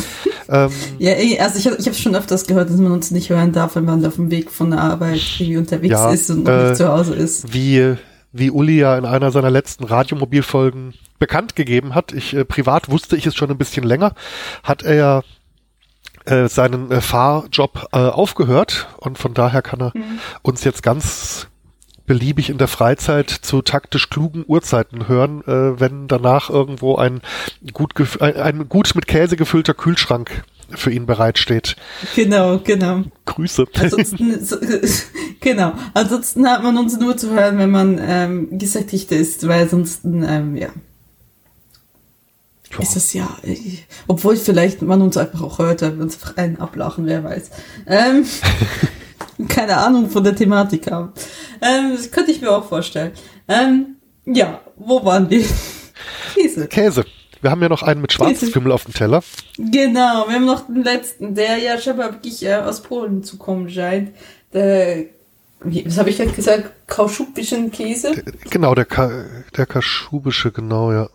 ähm, 0.48 0.70
ja, 0.98 1.14
also 1.40 1.58
ich, 1.58 1.78
ich 1.78 1.86
habe 1.86 1.96
schon 1.96 2.14
öfters 2.14 2.46
gehört, 2.46 2.70
dass 2.70 2.76
man 2.76 2.92
uns 2.92 3.10
nicht 3.10 3.30
hören 3.30 3.52
darf, 3.52 3.76
wenn 3.76 3.84
man 3.84 4.04
auf 4.06 4.16
dem 4.16 4.30
Weg 4.30 4.50
von 4.50 4.70
der 4.70 4.80
Arbeit 4.80 5.20
irgendwie 5.38 5.56
unterwegs 5.58 5.92
ja, 5.92 6.10
ist 6.10 6.30
und 6.30 6.44
noch 6.44 6.52
äh, 6.52 6.64
nicht 6.68 6.76
zu 6.76 6.88
Hause 6.88 7.14
ist. 7.14 7.52
Wie, 7.52 7.96
wie 8.32 8.50
Uli 8.50 8.78
ja 8.78 8.96
in 8.96 9.04
einer 9.04 9.30
seiner 9.30 9.50
letzten 9.50 9.84
Radiomobilfolgen 9.84 10.94
bekannt 11.18 11.54
gegeben 11.54 11.94
hat, 11.94 12.12
ich 12.12 12.34
äh, 12.34 12.44
privat 12.44 12.90
wusste 12.90 13.16
ich 13.16 13.26
es 13.26 13.34
schon 13.34 13.50
ein 13.50 13.58
bisschen 13.58 13.84
länger, 13.84 14.14
hat 14.62 14.82
er 14.82 14.94
ja 14.94 15.22
äh, 16.24 16.48
seinen 16.48 16.90
äh, 16.90 17.00
Fahrjob 17.00 17.88
äh, 17.92 17.98
aufgehört 17.98 18.88
und 18.98 19.18
von 19.18 19.34
daher 19.34 19.62
kann 19.62 19.80
er 19.80 19.92
mhm. 19.94 20.18
uns 20.42 20.64
jetzt 20.64 20.82
ganz 20.82 21.48
beliebig 22.06 22.50
in 22.50 22.58
der 22.58 22.68
Freizeit 22.68 23.30
zu 23.30 23.62
taktisch 23.62 24.10
klugen 24.10 24.44
Uhrzeiten 24.46 25.08
hören, 25.08 25.42
äh, 25.42 25.80
wenn 25.80 26.08
danach 26.08 26.50
irgendwo 26.50 26.96
ein 26.96 27.20
gut, 27.72 27.94
ein, 28.20 28.36
ein 28.36 28.68
gut 28.68 28.94
mit 28.94 29.06
Käse 29.06 29.36
gefüllter 29.36 29.74
Kühlschrank 29.74 30.44
für 30.74 30.90
ihn 30.90 31.06
bereitsteht. 31.06 31.76
Genau, 32.14 32.58
genau. 32.58 33.04
Grüße. 33.26 33.66
Ansonsten, 33.78 34.44
so, 34.44 34.56
genau. 35.40 35.74
Ansonsten 35.94 36.46
hat 36.48 36.62
man 36.62 36.76
uns 36.78 36.98
nur 36.98 37.16
zu 37.16 37.30
hören, 37.30 37.58
wenn 37.58 37.70
man 37.70 38.00
ähm, 38.02 38.58
gesättigt 38.58 39.12
ist, 39.12 39.46
weil 39.46 39.68
sonst, 39.68 40.04
ähm, 40.04 40.56
ja. 40.56 40.68
Ist 42.78 42.96
es 42.96 43.12
ja, 43.12 43.28
obwohl 44.06 44.36
vielleicht 44.36 44.82
man 44.82 45.02
uns 45.02 45.16
einfach 45.16 45.42
auch 45.42 45.58
hört, 45.58 45.82
wenn 45.82 45.96
wir 45.96 46.04
uns 46.04 46.14
einfach 46.14 46.36
einen 46.36 46.58
ablachen, 46.58 47.06
wer 47.06 47.22
weiß. 47.22 47.50
Ähm, 47.86 48.24
keine 49.48 49.76
Ahnung 49.76 50.10
von 50.10 50.24
der 50.24 50.34
Thematik 50.34 50.90
haben. 50.90 51.12
Ähm, 51.60 51.92
das 51.96 52.10
könnte 52.10 52.30
ich 52.30 52.40
mir 52.40 52.50
auch 52.50 52.66
vorstellen. 52.66 53.12
Ähm, 53.48 53.96
ja, 54.24 54.60
wo 54.76 55.04
waren 55.04 55.28
wir? 55.28 55.44
Käse. 56.34 56.66
Käse. 56.68 57.04
Wir 57.40 57.50
haben 57.50 57.60
ja 57.60 57.68
noch 57.68 57.82
einen 57.82 58.00
mit 58.00 58.12
Schwarzkümmel 58.12 58.70
auf 58.70 58.84
dem 58.84 58.94
Teller. 58.94 59.22
Genau, 59.58 60.28
wir 60.28 60.36
haben 60.36 60.44
noch 60.44 60.66
den 60.68 60.84
letzten, 60.84 61.34
der 61.34 61.58
ja 61.58 61.76
scheinbar 61.76 62.12
wirklich 62.12 62.44
äh, 62.44 62.54
aus 62.54 62.82
Polen 62.82 63.24
zu 63.24 63.36
kommen 63.36 63.68
scheint. 63.68 64.12
Der, 64.52 65.06
wie, 65.64 65.84
was 65.84 65.98
habe 65.98 66.10
ich 66.10 66.18
gerade 66.18 66.30
gesagt? 66.30 66.70
Kauschubischen 66.86 67.72
Käse? 67.72 68.12
Der, 68.14 68.32
genau, 68.48 68.76
der, 68.76 68.84
Ka 68.84 69.24
der 69.56 69.66
Kaschubische, 69.66 70.52
genau, 70.52 70.92
ja. 70.92 71.08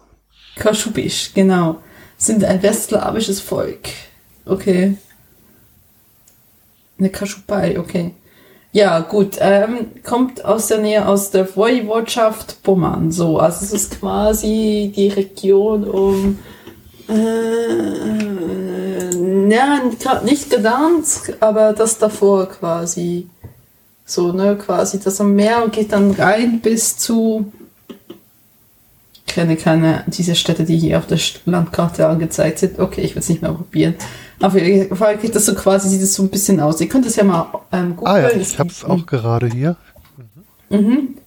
Kaschubisch, 0.57 1.33
genau. 1.33 1.77
Sind 2.17 2.43
ein 2.43 2.61
westslawisches 2.61 3.41
Volk. 3.41 3.89
Okay. 4.45 4.97
Eine 6.97 7.09
Kaschubei, 7.09 7.79
okay. 7.79 8.13
Ja, 8.71 8.99
gut. 8.99 9.37
Ähm, 9.39 9.87
kommt 10.03 10.43
aus 10.43 10.67
der 10.67 10.79
Nähe 10.79 11.07
aus 11.07 11.31
der 11.31 11.55
Woiwodschaft 11.55 12.61
Pommern. 12.63 13.11
So, 13.11 13.39
also 13.39 13.65
es 13.65 13.73
ist 13.73 13.99
quasi 13.99 14.91
die 14.95 15.07
Region 15.09 15.83
um 15.83 16.39
äh, 17.09 18.17
ja, 19.49 19.81
nicht 20.23 20.49
Gdansk, 20.49 21.37
aber 21.39 21.73
das 21.73 21.97
davor 21.97 22.49
quasi. 22.49 23.29
So, 24.05 24.31
ne, 24.31 24.55
quasi 24.55 24.99
das 24.99 25.19
am 25.19 25.35
Meer 25.35 25.63
und 25.63 25.73
geht 25.73 25.91
dann 25.91 26.11
rein 26.11 26.61
bis 26.61 26.97
zu 26.97 27.51
kenne 29.37 29.55
keine 29.55 30.03
diese 30.07 30.33
Städte, 30.33 30.63
die 30.63 30.77
hier 30.77 30.97
auf 30.97 31.05
der 31.05 31.19
Landkarte 31.45 32.07
angezeigt 32.07 32.57
sind. 32.57 32.79
Okay, 32.79 33.01
ich 33.01 33.13
will 33.13 33.19
es 33.19 33.29
nicht 33.29 33.43
mehr 33.43 33.53
probieren. 33.53 33.93
Auf 34.41 34.55
jeden 34.55 34.95
Fall 34.95 35.17
geht 35.17 35.35
das 35.35 35.45
so 35.45 35.53
quasi, 35.53 35.89
sieht 35.89 36.01
es 36.01 36.15
so 36.15 36.23
ein 36.23 36.29
bisschen 36.29 36.59
aus. 36.59 36.81
Ihr 36.81 36.89
könnt 36.89 37.05
es 37.05 37.17
ja 37.17 37.23
mal 37.23 37.47
ähm, 37.71 37.95
googeln. 37.95 38.15
Ah 38.15 38.19
ja, 38.19 38.31
ich 38.31 38.57
habe 38.57 38.69
es 38.69 38.83
auch 38.83 39.05
gerade 39.05 39.47
hier. 39.47 39.77
Mhm. 40.71 41.17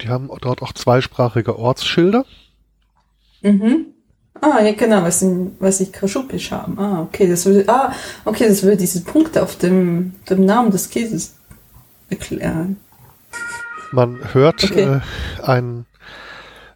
Die 0.00 0.08
haben 0.08 0.30
dort 0.40 0.62
auch 0.62 0.72
zweisprachige 0.72 1.58
Ortsschilder. 1.58 2.24
Mhm. 3.42 3.86
Ah, 4.40 4.62
ja, 4.62 4.74
genau, 4.74 5.02
was, 5.02 5.26
was 5.58 5.78
sie 5.78 5.86
Kaschupisch 5.86 6.52
haben. 6.52 6.78
Ah, 6.78 7.02
okay, 7.02 7.28
das 7.28 7.46
würde, 7.46 7.64
ah, 7.68 7.92
okay, 8.24 8.46
das 8.46 8.62
würde 8.62 8.76
diese 8.76 9.00
Punkte 9.02 9.42
auf 9.42 9.56
dem, 9.56 10.14
dem 10.30 10.44
Namen 10.44 10.70
des 10.70 10.88
Käses 10.88 11.34
erklären. 12.10 12.76
Man 13.92 14.18
hört 14.32 14.64
okay. 14.64 15.00
äh, 15.00 15.00
ein, 15.42 15.86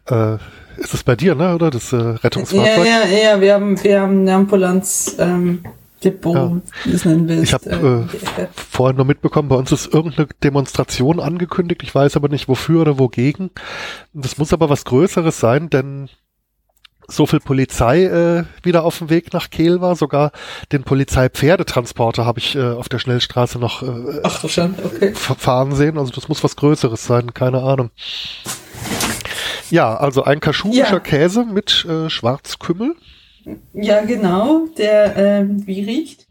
äh, 0.09 0.35
ist 0.77 0.93
es 0.93 1.03
bei 1.03 1.15
dir, 1.15 1.35
ne, 1.35 1.55
oder? 1.55 1.69
Das 1.69 1.93
äh, 1.93 1.97
Rettungsfahrzeug? 1.97 2.85
Ja, 2.85 3.05
ja, 3.05 3.33
ja, 3.33 3.41
wir 3.41 3.53
haben, 3.53 3.83
wir 3.83 4.01
haben 4.01 4.21
eine 4.21 4.35
Ambulanz, 4.35 5.15
ähm, 5.19 5.63
Depot, 6.03 6.35
ja. 6.35 6.61
wie 6.85 6.93
es 6.93 7.05
nennen 7.05 7.27
willst. 7.27 7.43
Ich 7.43 7.53
habe 7.53 8.07
äh, 8.37 8.41
äh, 8.41 8.47
vorhin 8.53 8.97
nur 8.97 9.05
mitbekommen, 9.05 9.49
bei 9.49 9.55
uns 9.55 9.71
ist 9.71 9.93
irgendeine 9.93 10.27
Demonstration 10.43 11.19
angekündigt. 11.19 11.83
Ich 11.83 11.93
weiß 11.93 12.15
aber 12.15 12.27
nicht 12.27 12.47
wofür 12.47 12.81
oder 12.81 12.97
wogegen. 12.97 13.51
Das 14.13 14.37
muss 14.37 14.53
aber 14.53 14.69
was 14.69 14.85
Größeres 14.85 15.39
sein, 15.39 15.69
denn 15.69 16.09
so 17.07 17.25
viel 17.25 17.39
Polizei 17.39 18.05
äh, 18.05 18.43
wieder 18.63 18.83
auf 18.83 18.99
dem 18.99 19.09
Weg 19.09 19.33
nach 19.33 19.49
Kehl 19.49 19.81
war. 19.81 19.95
Sogar 19.95 20.31
den 20.71 20.83
Polizeipferdetransporter 20.83 22.25
habe 22.25 22.39
ich 22.39 22.55
äh, 22.55 22.71
auf 22.71 22.89
der 22.89 22.99
Schnellstraße 22.99 23.59
noch 23.59 23.83
äh, 23.83 24.21
Ach, 24.23 24.47
schon, 24.49 24.75
okay. 24.83 25.13
fahren 25.13 25.75
sehen. 25.75 25.97
Also 25.97 26.11
das 26.11 26.27
muss 26.29 26.43
was 26.43 26.55
Größeres 26.55 27.05
sein, 27.05 27.33
keine 27.33 27.61
Ahnung. 27.61 27.91
Ja, 29.69 29.95
also 29.95 30.23
ein 30.23 30.39
kaschubischer 30.39 30.93
ja. 30.93 30.99
Käse 30.99 31.45
mit 31.45 31.85
äh, 31.85 32.09
Schwarzkümmel. 32.09 32.95
Ja, 33.73 34.03
genau. 34.03 34.67
Der 34.77 35.17
äh, 35.17 35.45
wie 35.47 35.83
riecht? 35.83 36.27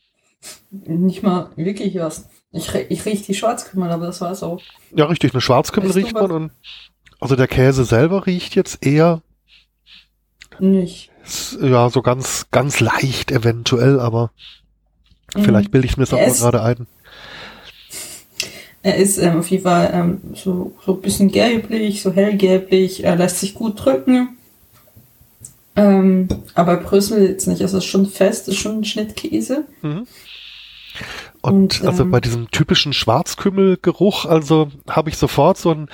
Nicht 0.70 1.22
mal 1.22 1.50
wirklich 1.56 1.96
was. 1.98 2.28
Ich, 2.52 2.72
ich 2.74 3.04
rieche 3.04 3.24
die 3.24 3.34
Schwarzkümmel, 3.34 3.90
aber 3.90 4.06
das 4.06 4.20
war's 4.20 4.42
auch. 4.42 4.60
Ja, 4.94 5.06
richtig. 5.06 5.32
Eine 5.32 5.40
Schwarzkümmel 5.40 5.90
weißt 5.90 5.98
riecht 5.98 6.14
man 6.14 6.30
und 6.30 6.50
also 7.20 7.36
der 7.36 7.48
Käse 7.48 7.84
selber 7.84 8.26
riecht 8.26 8.54
jetzt 8.54 8.84
eher 8.84 9.22
nicht. 10.60 11.10
Ja, 11.60 11.90
so 11.90 12.02
ganz, 12.02 12.46
ganz 12.50 12.80
leicht 12.80 13.30
eventuell, 13.30 14.00
aber 14.00 14.30
mhm. 15.34 15.44
vielleicht 15.44 15.70
bilde 15.70 15.86
ich 15.86 15.96
mir 15.96 16.04
das 16.04 16.12
auch 16.12 16.38
gerade 16.38 16.62
ein. 16.62 16.86
Er 18.82 18.96
ist 18.96 19.18
ähm, 19.18 19.40
auf 19.40 19.48
jeden 19.48 19.64
Fall 19.64 19.90
ähm, 19.92 20.20
so, 20.34 20.72
so 20.84 20.94
ein 20.94 21.00
bisschen 21.02 21.30
gelblich, 21.30 22.02
so 22.02 22.12
hellgelblich, 22.12 23.04
er 23.04 23.16
lässt 23.16 23.40
sich 23.40 23.54
gut 23.54 23.84
drücken. 23.84 24.38
Ähm, 25.76 26.28
aber 26.54 26.78
Brüssel 26.78 27.28
jetzt 27.28 27.46
nicht, 27.46 27.60
es 27.60 27.74
ist 27.74 27.84
schon 27.84 28.06
fest, 28.06 28.48
ist 28.48 28.56
schon 28.56 28.80
ein 28.80 28.84
Schnittkäse. 28.84 29.64
Mhm. 29.82 30.06
Und, 31.42 31.80
und 31.80 31.86
also 31.86 32.02
ähm, 32.02 32.10
bei 32.10 32.20
diesem 32.20 32.50
typischen 32.50 32.92
Schwarzkümmelgeruch, 32.92 34.26
also 34.26 34.70
habe 34.88 35.08
ich 35.08 35.16
sofort 35.16 35.56
so 35.56 35.70
ein 35.70 35.88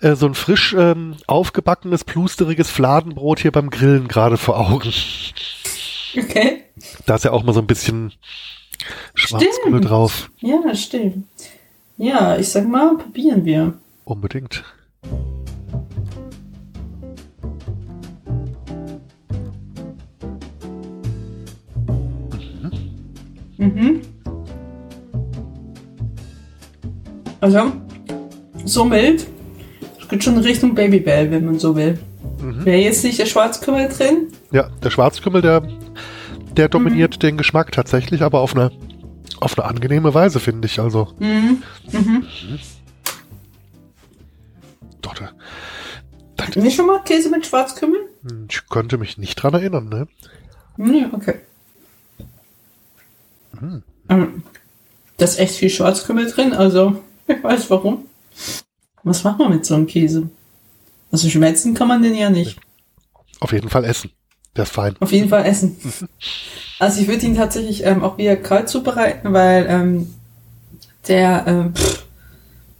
äh, 0.00 0.14
so 0.14 0.26
ein 0.26 0.34
frisch 0.34 0.74
ähm, 0.78 1.16
aufgebackenes, 1.26 2.04
plusteriges 2.04 2.70
Fladenbrot 2.70 3.40
hier 3.40 3.52
beim 3.52 3.70
Grillen 3.70 4.08
gerade 4.08 4.36
vor 4.36 4.58
Augen. 4.58 4.92
Okay. 6.16 6.64
Da 7.06 7.14
ist 7.14 7.24
ja 7.24 7.32
auch 7.32 7.44
mal 7.44 7.52
so 7.54 7.60
ein 7.60 7.66
bisschen 7.66 8.12
Schwarzkümmel 9.14 9.80
drauf. 9.80 10.30
Ja, 10.38 10.74
stimmt. 10.74 11.26
Ja, 11.96 12.36
ich 12.36 12.48
sag 12.48 12.68
mal, 12.68 12.96
probieren 12.96 13.44
wir. 13.44 13.74
Unbedingt. 14.04 14.64
Mhm. 23.58 24.00
Also, 27.40 27.72
so 28.64 28.84
mild. 28.84 29.26
Es 30.00 30.08
geht 30.08 30.24
schon 30.24 30.36
in 30.36 30.42
Richtung 30.42 30.74
Babybell, 30.74 31.30
wenn 31.30 31.46
man 31.46 31.58
so 31.58 31.74
will. 31.74 31.98
Mhm. 32.40 32.64
Wäre 32.64 32.78
jetzt 32.78 33.02
nicht 33.04 33.18
der 33.18 33.26
Schwarzkümmel 33.26 33.88
drin? 33.88 34.28
Ja, 34.50 34.68
der 34.82 34.90
Schwarzkümmel, 34.90 35.40
der, 35.40 35.62
der 36.56 36.68
dominiert 36.68 37.16
mhm. 37.16 37.20
den 37.20 37.36
Geschmack 37.38 37.72
tatsächlich, 37.72 38.22
aber 38.22 38.40
auf 38.40 38.54
eine, 38.54 38.70
auf 39.40 39.58
eine 39.58 39.68
angenehme 39.68 40.12
Weise, 40.12 40.40
finde 40.40 40.66
ich. 40.66 40.80
Also. 40.80 41.08
Mhm. 41.18 41.62
Mhm. 41.92 41.98
mhm. 41.98 42.24
Doch, 45.00 45.14
da, 45.14 45.30
da, 46.36 46.60
nicht 46.60 46.76
schon 46.76 46.86
mal 46.86 47.02
Käse 47.04 47.30
mit 47.30 47.46
Schwarzkümmel? 47.46 48.00
Hm, 48.22 48.48
ich 48.50 48.68
könnte 48.68 48.98
mich 48.98 49.16
nicht 49.16 49.36
dran 49.36 49.54
erinnern, 49.54 49.88
ne? 49.88 50.08
Nee, 50.76 51.06
okay. 51.12 51.36
Mhm. 53.58 53.82
Da 55.16 55.24
ist 55.24 55.38
echt 55.38 55.54
viel 55.54 55.70
Schwarzkümmel 55.70 56.30
drin, 56.30 56.52
also 56.52 57.02
ich 57.36 57.44
weiß 57.44 57.70
warum. 57.70 58.06
Was 59.02 59.24
macht 59.24 59.38
man 59.38 59.50
mit 59.50 59.64
so 59.64 59.74
einem 59.74 59.86
Käse? 59.86 60.28
Also 61.10 61.28
schmelzen 61.28 61.74
kann 61.74 61.88
man 61.88 62.02
den 62.02 62.14
ja 62.14 62.30
nicht. 62.30 62.58
Auf 63.40 63.52
jeden 63.52 63.68
Fall 63.68 63.84
essen. 63.84 64.10
Der 64.56 64.64
ist 64.64 64.72
fein. 64.72 64.96
Auf 65.00 65.12
jeden 65.12 65.28
Fall 65.28 65.46
essen. 65.46 65.76
also 66.78 67.00
ich 67.00 67.08
würde 67.08 67.26
ihn 67.26 67.36
tatsächlich 67.36 67.84
ähm, 67.84 68.02
auch 68.02 68.18
wieder 68.18 68.36
kalt 68.36 68.68
zubereiten, 68.68 69.32
weil 69.32 69.66
ähm, 69.68 70.14
der, 71.08 71.44
ähm, 71.46 71.74
pff, 71.74 72.04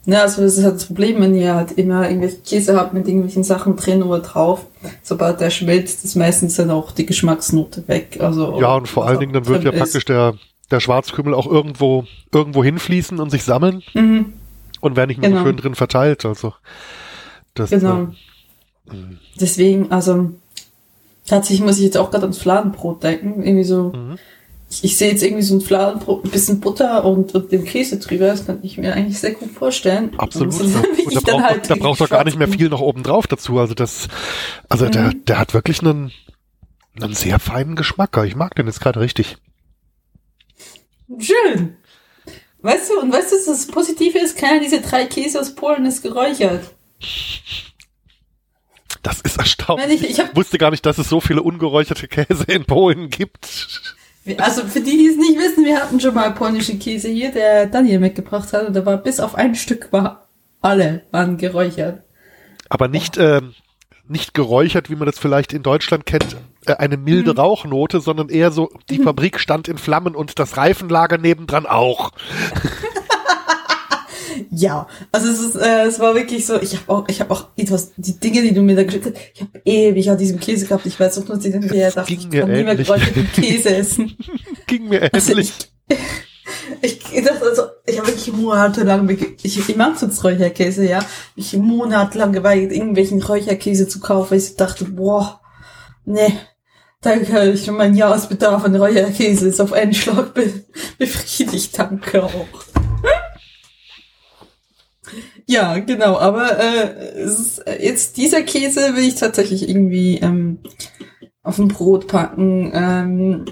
ne, 0.05 0.21
also 0.21 0.43
das 0.43 0.59
ist 0.59 0.65
halt 0.65 0.77
das 0.77 0.87
Problem, 0.87 1.21
wenn 1.21 1.35
ihr 1.35 1.55
halt 1.55 1.73
immer 1.73 2.09
irgendwelche 2.09 2.39
Käse 2.39 2.77
habt 2.77 2.93
mit 2.93 3.07
irgendwelchen 3.07 3.45
Sachen 3.45 3.77
drin 3.77 4.03
oder 4.03 4.21
drauf. 4.21 4.67
Sobald 5.03 5.41
der 5.41 5.51
schmilzt, 5.51 6.05
ist 6.05 6.17
meistens 6.17 6.57
dann 6.57 6.71
auch 6.71 6.93
die 6.93 7.07
Geschmacksnote 7.07 7.87
weg. 7.89 8.19
Also 8.21 8.61
ja, 8.61 8.75
und 8.75 8.89
vor 8.89 9.07
allen 9.07 9.21
Dingen 9.21 9.33
dann 9.33 9.47
wird 9.47 9.65
ja 9.65 9.73
praktisch 9.73 10.05
der 10.05 10.35
der 10.71 10.81
Schwarzkümmel 10.81 11.35
auch 11.35 11.47
irgendwo 11.47 12.05
irgendwo 12.33 12.63
hinfließen 12.63 13.19
und 13.19 13.31
sich 13.31 13.43
sammeln 13.43 13.83
mhm. 13.95 14.35
Und 14.81 14.97
werden 14.97 15.09
nicht 15.09 15.23
genau. 15.23 15.45
schön 15.45 15.57
drin 15.57 15.75
verteilt. 15.75 16.25
Also 16.25 16.55
das, 17.55 17.71
genau. 17.71 18.09
Äh, 18.89 18.95
Deswegen, 19.41 19.91
also 19.93 20.33
tatsächlich 21.27 21.65
muss 21.65 21.79
ich 21.79 21.85
jetzt 21.85 21.97
auch 21.97 22.11
gerade 22.11 22.25
ans 22.25 22.39
Fladenbrot 22.39 23.03
denken. 23.03 23.43
Irgendwie 23.43 23.65
so, 23.65 23.93
mhm. 23.95 24.19
ich, 24.69 24.85
ich, 24.85 24.97
sehe 24.97 25.11
jetzt 25.11 25.23
irgendwie 25.23 25.43
so 25.43 25.57
ein 25.57 25.61
Fladenbrot, 25.61 26.25
ein 26.25 26.31
bisschen 26.31 26.61
Butter 26.61 27.05
und, 27.05 27.35
und 27.35 27.53
dem 27.53 27.65
Käse 27.65 27.99
drüber. 27.99 28.27
Das 28.27 28.47
kann 28.47 28.59
ich 28.63 28.79
mir 28.79 28.95
eigentlich 28.95 29.19
sehr 29.19 29.33
gut 29.33 29.51
vorstellen. 29.51 30.13
Absolut. 30.19 30.61
Und, 30.61 30.75
und 31.07 31.15
da, 31.15 31.21
braucht, 31.21 31.45
halt 31.45 31.71
da 31.71 31.75
braucht 31.77 32.01
doch 32.01 32.11
gar 32.11 32.25
nicht 32.25 32.39
mehr 32.39 32.49
viel 32.49 32.69
noch 32.69 32.81
oben 32.81 33.03
drauf 33.03 33.27
dazu. 33.27 33.59
Also 33.59 33.75
das, 33.75 34.09
also 34.69 34.87
mhm. 34.87 34.93
der, 34.93 35.13
der 35.15 35.39
hat 35.39 35.55
wirklich 35.55 35.81
einen, 35.81 36.13
einen 37.01 37.15
sehr 37.15 37.39
feinen 37.39 37.77
Geschmack. 37.77 38.17
Ich 38.25 38.37
mag 38.37 38.55
den 38.55 38.67
jetzt 38.67 38.81
gerade 38.81 39.01
richtig. 39.01 39.39
Schön. 41.19 41.77
Weißt 42.63 42.91
du, 42.91 43.01
und 43.01 43.13
weißt 43.13 43.33
du, 43.33 43.37
was 43.37 43.45
das 43.47 43.67
Positive 43.67 44.19
ist? 44.19 44.37
Keiner 44.37 44.61
dieser 44.61 44.81
drei 44.81 45.07
Käse 45.07 45.41
aus 45.41 45.55
Polen 45.55 45.87
ist 45.87 46.03
geräuchert. 46.03 46.65
Das 49.03 49.21
ist 49.23 49.39
erstaunlich. 49.39 50.03
Ich, 50.03 50.11
ich, 50.11 50.19
ich 50.19 50.37
wusste 50.37 50.59
gar 50.59 50.71
nicht, 50.71 50.85
dass 50.85 50.99
es 50.99 51.09
so 51.09 51.21
viele 51.21 51.43
ungeräucherte 51.43 52.07
Käse 52.07 52.45
in 52.49 52.67
Polen 52.67 53.09
gibt. 53.09 53.69
Also 54.37 54.67
für 54.67 54.81
die, 54.81 54.97
die 54.99 55.07
es 55.07 55.17
nicht 55.17 55.39
wissen, 55.39 55.65
wir 55.65 55.81
hatten 55.81 55.99
schon 55.99 56.15
mal 56.15 56.33
polnische 56.33 56.77
Käse 56.77 57.09
hier, 57.09 57.33
der 57.33 57.67
Daniel 57.67 58.01
mitgebracht 58.01 58.53
hat 58.53 58.67
und 58.67 58.75
da 58.75 58.85
war 58.85 58.99
bis 58.99 59.19
auf 59.19 59.35
ein 59.35 59.55
Stück 59.55 59.93
war 59.93 60.29
alle 60.61 61.03
waren 61.11 61.39
geräuchert. 61.39 62.03
Aber 62.69 62.89
nicht, 62.89 63.17
ähm, 63.17 63.55
nicht 64.11 64.35
geräuchert, 64.35 64.91
wie 64.91 64.97
man 64.97 65.07
das 65.07 65.19
vielleicht 65.19 65.53
in 65.53 65.63
Deutschland 65.63 66.07
kennt, 66.07 66.37
äh, 66.67 66.75
eine 66.75 66.97
milde 66.97 67.33
mhm. 67.33 67.39
Rauchnote, 67.39 68.01
sondern 68.01 68.29
eher 68.29 68.51
so, 68.51 68.71
die 68.91 68.99
mhm. 68.99 69.05
Fabrik 69.05 69.39
stand 69.39 69.69
in 69.69 69.79
Flammen 69.79 70.15
und 70.15 70.39
das 70.39 70.57
Reifenlager 70.57 71.19
nebendran 71.19 71.67
auch. 71.67 72.11
ja, 74.51 74.87
also 75.13 75.29
es 75.29 75.41
ist, 75.41 75.57
äh, 75.57 75.87
es 75.87 76.01
war 76.01 76.15
wirklich 76.15 76.47
so, 76.47 76.61
ich 76.61 76.77
habe 76.77 76.89
auch, 76.89 77.09
ich 77.09 77.21
habe 77.21 77.33
auch 77.33 77.49
etwas, 77.57 77.93
die 77.97 78.19
Dinge, 78.19 78.43
die 78.43 78.53
du 78.53 78.63
mir 78.63 78.77
da 78.77 78.85
geschickt 78.85 79.07
hast, 79.07 79.17
ich 79.35 79.41
habe 79.41 79.63
ewig 79.65 80.11
an 80.11 80.19
diesem 80.19 80.41
Käse 80.41 80.67
gehabt, 80.67 80.87
ich 80.87 80.99
weiß 80.99 81.19
auch 81.19 81.29
nur, 81.29 81.37
dass 81.37 81.45
ich 81.47 81.95
dachte, 81.95 82.13
ich 82.13 82.31
kann 82.31 82.51
nie 82.51 82.65
mehr 82.65 82.77
geräucherten 82.77 83.31
Käse 83.33 83.77
essen. 83.77 84.17
Ging 84.67 84.89
mir 84.89 85.03
ähnlich. 85.03 85.15
Also 85.15 85.33
ich, 86.83 87.01
ich 87.13 87.25
dachte 87.25 87.45
also, 87.45 87.63
ich 88.21 88.33
monatelang, 88.33 89.09
ich, 89.09 89.69
ich 89.69 89.77
mag 89.77 89.99
sonst 89.99 90.23
Räucherkäse, 90.23 90.89
ja. 90.89 91.01
Ich 91.37 91.57
monatelang 91.57 92.33
geweigert, 92.33 92.73
irgendwelchen 92.73 93.23
Räucherkäse 93.23 93.89
zu 93.89 94.01
kaufen, 94.01 94.31
weil 94.31 94.39
ich 94.39 94.57
dachte, 94.57 94.85
boah, 94.85 95.41
nee, 96.05 96.33
da 97.01 97.17
kann 97.19 97.53
ich 97.53 97.71
mein 97.71 97.95
Jahresbedarf 97.95 98.65
an 98.65 98.77
Räucherkäse 98.77 99.49
ist 99.49 99.61
auf 99.61 99.73
einen 99.73 99.95
Schlag 99.95 100.35
be 100.35 100.65
befriedigt, 100.99 101.79
danke 101.79 102.23
auch. 102.25 102.47
ja, 105.47 105.79
genau, 105.79 106.19
aber 106.19 106.59
äh, 106.59 107.23
ist, 107.23 107.65
jetzt 107.81 108.17
dieser 108.17 108.43
Käse 108.43 108.95
will 108.97 109.09
ich 109.09 109.15
tatsächlich 109.15 109.69
irgendwie 109.69 110.19
ähm, 110.19 110.61
auf 111.43 111.59
ein 111.59 111.69
Brot 111.69 112.07
packen. 112.07 112.71
Ähm, 112.75 113.45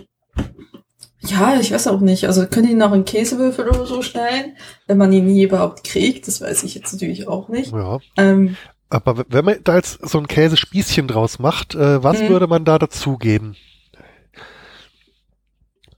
ja, 1.21 1.59
ich 1.59 1.73
weiß 1.73 1.89
auch 1.89 2.01
nicht. 2.01 2.27
Also 2.27 2.47
können 2.47 2.71
ihn 2.71 2.79
noch 2.79 2.93
in 2.93 3.05
Käsewürfel 3.05 3.69
oder 3.69 3.87
so 3.87 4.03
schneiden, 4.03 4.57
wenn 4.87 4.99
man 4.99 5.13
ihn 5.13 5.27
nie 5.27 5.43
überhaupt 5.43 5.85
kriegt. 5.85 6.29
Das 6.29 6.41
weiß 6.41 6.63
ich 6.63 6.75
jetzt 6.75 6.93
natürlich 6.93 7.27
auch 7.27 7.49
nicht. 7.49 7.73
Ja. 7.73 7.99
Ähm, 8.17 8.57
Aber 8.89 9.25
wenn 9.29 9.45
man 9.45 9.57
da 9.65 9.77
jetzt 9.77 10.07
so 10.09 10.19
ein 10.19 10.29
Käsespießchen 10.29 11.09
draus 11.09 11.39
macht, 11.39 11.75
äh, 11.75 12.03
was 12.03 12.21
mhm. 12.21 12.29
würde 12.29 12.47
man 12.47 12.65
da 12.65 12.79
dazugeben? 12.79 13.57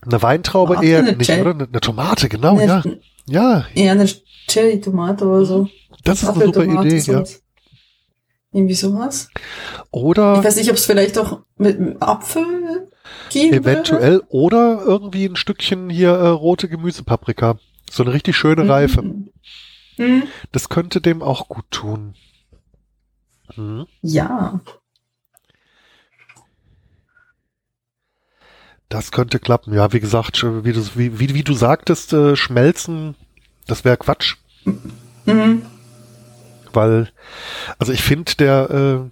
Eine 0.02 0.22
Weintraube 0.22 0.74
Tomate, 0.74 0.88
eher 0.88 0.98
eine 1.00 1.12
nicht, 1.12 1.30
oder? 1.30 1.50
Eine, 1.50 1.64
eine, 1.64 1.80
Tomate, 1.80 2.28
genau, 2.30 2.58
eine, 2.58 2.66
ja. 2.66 2.82
Ja. 3.28 3.66
Eher 3.74 3.92
eine 3.92 4.08
Cherry-Tomate 4.48 5.26
oder 5.26 5.44
so. 5.44 5.68
Das 6.04 6.22
ist 6.22 6.30
eine 6.30 6.46
super 6.46 6.64
Idee, 6.64 6.98
ja. 6.98 7.22
Irgendwie 8.52 8.74
sowas. 8.74 9.28
Oder. 9.90 10.38
Ich 10.38 10.44
weiß 10.44 10.56
nicht, 10.56 10.70
ob 10.70 10.76
es 10.76 10.86
vielleicht 10.86 11.18
auch 11.18 11.40
mit 11.56 11.76
einem 11.76 11.98
Apfel 12.00 12.89
gehen 13.30 13.52
Eventuell. 13.52 14.14
Würde. 14.14 14.26
Oder 14.30 14.82
irgendwie 14.84 15.26
ein 15.26 15.36
Stückchen 15.36 15.90
hier 15.90 16.10
äh, 16.10 16.28
rote 16.28 16.68
Gemüsepaprika. 16.68 17.58
So 17.90 18.02
eine 18.02 18.12
richtig 18.12 18.36
schöne 18.36 18.64
mhm. 18.64 18.70
Reife. 18.70 19.02
Mhm. 19.96 20.22
Das 20.52 20.68
könnte 20.68 21.00
dem 21.00 21.22
auch 21.22 21.48
gut 21.48 21.64
tun. 21.70 22.14
Mhm. 23.56 23.86
Ja. 24.02 24.60
Das 28.88 29.12
könnte 29.12 29.38
klappen. 29.38 29.72
Ja, 29.72 29.92
wie 29.92 30.00
gesagt, 30.00 30.42
wie 30.42 30.72
du, 30.72 30.84
wie, 30.96 31.20
wie, 31.20 31.34
wie 31.34 31.44
du 31.44 31.54
sagtest, 31.54 32.12
äh, 32.12 32.34
schmelzen, 32.34 33.14
das 33.66 33.84
wäre 33.84 33.96
Quatsch. 33.96 34.36
Mhm. 35.26 35.62
Weil, 36.72 37.08
also 37.78 37.92
ich 37.92 38.02
finde, 38.02 38.34
der, 38.34 38.70
äh, 38.70 39.10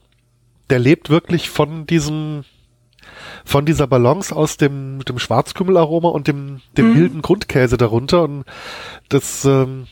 der 0.71 0.79
lebt 0.81 1.11
wirklich 1.11 1.49
von 1.49 1.87
diesem, 1.87 2.45
von 3.44 3.66
dieser 3.66 3.87
Balance 3.87 4.35
aus 4.35 4.57
dem, 4.57 5.05
dem 5.05 5.18
Schwarzkümmelaroma 5.18 6.09
und 6.09 6.29
dem, 6.29 6.61
dem 6.77 6.90
mhm. 6.90 6.96
wilden 6.96 7.22
Grundkäse 7.22 7.77
darunter. 7.77 8.22
Und 8.22 8.44
das 9.09 9.44
ähm, 9.44 9.87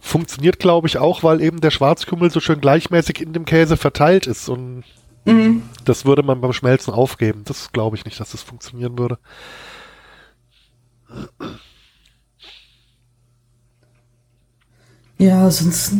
funktioniert, 0.00 0.58
glaube 0.58 0.88
ich, 0.88 0.98
auch, 0.98 1.22
weil 1.22 1.40
eben 1.40 1.60
der 1.60 1.70
Schwarzkümmel 1.70 2.30
so 2.30 2.40
schön 2.40 2.60
gleichmäßig 2.60 3.20
in 3.20 3.32
dem 3.32 3.44
Käse 3.44 3.76
verteilt 3.76 4.26
ist. 4.26 4.48
Und 4.48 4.84
mhm. 5.24 5.62
das 5.84 6.04
würde 6.04 6.22
man 6.22 6.40
beim 6.40 6.52
Schmelzen 6.52 6.92
aufgeben. 6.92 7.42
Das 7.44 7.72
glaube 7.72 7.96
ich 7.96 8.04
nicht, 8.04 8.18
dass 8.20 8.32
das 8.32 8.42
funktionieren 8.42 8.98
würde. 8.98 9.18
Ja, 15.18 15.50
sonst 15.50 15.92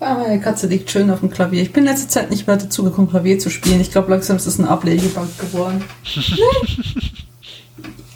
Ja, 0.00 0.14
meine 0.14 0.40
Katze 0.40 0.68
liegt 0.68 0.90
schön 0.90 1.10
auf 1.10 1.20
dem 1.20 1.30
Klavier. 1.30 1.62
Ich 1.62 1.72
bin 1.72 1.84
letzte 1.84 2.06
Zeit 2.06 2.30
nicht 2.30 2.46
mehr 2.46 2.56
dazu 2.56 2.84
gekommen, 2.84 3.10
Klavier 3.10 3.40
zu 3.40 3.50
spielen. 3.50 3.80
Ich 3.80 3.90
glaube, 3.90 4.12
langsam 4.12 4.36
ist 4.36 4.46
es 4.46 4.58
ein 4.58 4.64
Ablegebank 4.64 5.36
geworden. 5.40 5.82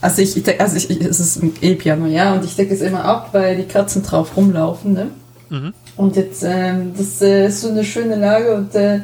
also 0.00 0.22
ich, 0.22 0.60
also 0.60 0.76
ich, 0.76 0.90
es 0.90 1.18
ist 1.18 1.42
ein 1.42 1.52
E-Piano, 1.60 2.06
ja, 2.06 2.34
und 2.34 2.44
ich 2.44 2.54
decke 2.54 2.74
es 2.74 2.82
immer 2.82 3.04
ab, 3.04 3.30
weil 3.32 3.56
die 3.56 3.64
Katzen 3.64 4.04
drauf 4.04 4.36
rumlaufen, 4.36 4.92
ne? 4.92 5.08
Mhm. 5.50 5.74
Und 5.96 6.14
jetzt, 6.14 6.44
ähm, 6.44 6.92
das 6.96 7.20
äh, 7.20 7.48
ist 7.48 7.62
so 7.62 7.70
eine 7.70 7.82
schöne 7.84 8.14
Lage 8.14 8.54
und 8.54 8.72
äh, 8.76 8.98
ich 8.98 9.02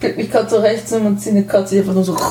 blick 0.00 0.16
mich 0.16 0.30
gerade 0.30 0.48
so 0.48 0.60
rechts 0.60 0.90
um 0.92 1.04
und 1.04 1.20
ziehe 1.20 1.36
eine 1.36 1.44
Katze 1.44 1.78
einfach 1.78 1.92
nur 1.92 2.04
so. 2.04 2.16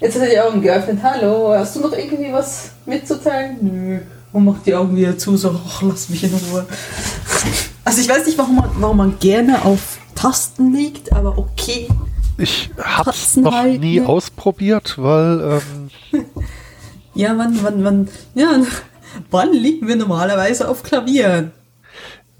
Jetzt 0.00 0.16
hat 0.16 0.22
er 0.24 0.30
die 0.30 0.40
Augen 0.40 0.60
geöffnet. 0.60 0.98
Hallo, 1.02 1.54
hast 1.54 1.76
du 1.76 1.80
noch 1.80 1.96
irgendwie 1.96 2.32
was 2.32 2.72
mitzuteilen? 2.86 3.56
Nö 3.60 4.00
und 4.36 4.44
macht 4.44 4.66
die 4.66 4.74
Augen 4.74 4.94
wieder 4.96 5.16
zu, 5.16 5.36
so, 5.36 5.58
ach, 5.66 5.82
lass 5.82 6.10
mich 6.10 6.24
in 6.24 6.34
Ruhe. 6.34 6.66
Also 7.84 8.00
ich 8.02 8.08
weiß 8.08 8.26
nicht, 8.26 8.36
warum 8.36 8.56
man, 8.56 8.70
warum 8.78 8.96
man 8.98 9.18
gerne 9.18 9.64
auf 9.64 9.98
Tasten 10.14 10.74
liegt, 10.74 11.12
aber 11.12 11.38
okay. 11.38 11.88
Ich 12.36 12.70
hab's 12.78 13.36
noch 13.36 13.64
nie 13.64 14.02
ausprobiert, 14.02 14.98
weil 14.98 15.60
ähm 16.12 16.24
ja, 17.14 17.36
wann, 17.38 17.58
wann, 17.62 17.82
wann, 17.82 18.08
ja, 18.34 18.60
wann 19.30 19.52
liegen 19.54 19.88
wir 19.88 19.96
normalerweise 19.96 20.68
auf 20.68 20.82
Klavieren? 20.82 21.52